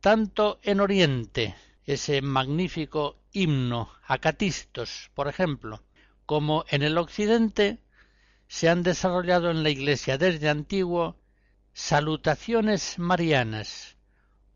tanto 0.00 0.58
en 0.64 0.80
Oriente, 0.80 1.54
ese 1.84 2.22
magnífico 2.22 3.20
himno 3.30 3.92
a 4.04 4.18
Catistos, 4.18 5.12
por 5.14 5.28
ejemplo, 5.28 5.80
como 6.26 6.64
en 6.70 6.82
el 6.82 6.98
Occidente, 6.98 7.78
se 8.48 8.68
han 8.68 8.82
desarrollado 8.82 9.52
en 9.52 9.62
la 9.62 9.70
Iglesia 9.70 10.18
desde 10.18 10.48
antiguo 10.48 11.14
salutaciones 11.76 12.98
marianas, 12.98 13.96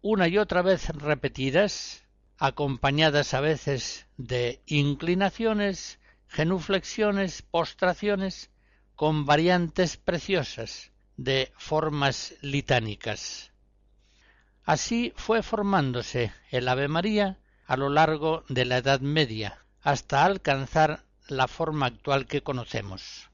una 0.00 0.26
y 0.26 0.38
otra 0.38 0.62
vez 0.62 0.88
repetidas, 0.88 2.06
acompañadas 2.38 3.34
a 3.34 3.42
veces 3.42 4.06
de 4.16 4.62
inclinaciones, 4.64 6.00
genuflexiones, 6.28 7.42
postraciones, 7.42 8.50
con 8.96 9.26
variantes 9.26 9.98
preciosas 9.98 10.92
de 11.18 11.52
formas 11.58 12.32
litánicas. 12.40 13.52
Así 14.64 15.12
fue 15.14 15.42
formándose 15.42 16.32
el 16.50 16.66
Ave 16.68 16.88
María 16.88 17.38
a 17.66 17.76
lo 17.76 17.90
largo 17.90 18.44
de 18.48 18.64
la 18.64 18.78
Edad 18.78 19.00
Media, 19.00 19.66
hasta 19.82 20.24
alcanzar 20.24 21.04
la 21.28 21.48
forma 21.48 21.84
actual 21.84 22.26
que 22.26 22.42
conocemos. 22.42 23.29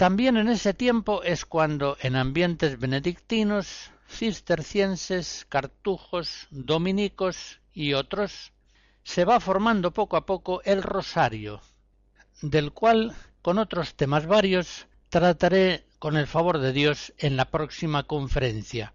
También 0.00 0.38
en 0.38 0.48
ese 0.48 0.72
tiempo 0.72 1.22
es 1.24 1.44
cuando 1.44 1.98
en 2.00 2.16
ambientes 2.16 2.78
benedictinos, 2.78 3.90
cistercienses, 4.08 5.44
cartujos, 5.46 6.46
dominicos 6.48 7.60
y 7.74 7.92
otros, 7.92 8.54
se 9.02 9.26
va 9.26 9.40
formando 9.40 9.90
poco 9.90 10.16
a 10.16 10.24
poco 10.24 10.62
el 10.64 10.82
rosario, 10.82 11.60
del 12.40 12.72
cual, 12.72 13.14
con 13.42 13.58
otros 13.58 13.94
temas 13.94 14.26
varios, 14.26 14.86
trataré 15.10 15.84
con 15.98 16.16
el 16.16 16.26
favor 16.26 16.60
de 16.60 16.72
Dios 16.72 17.12
en 17.18 17.36
la 17.36 17.50
próxima 17.50 18.04
conferencia. 18.04 18.94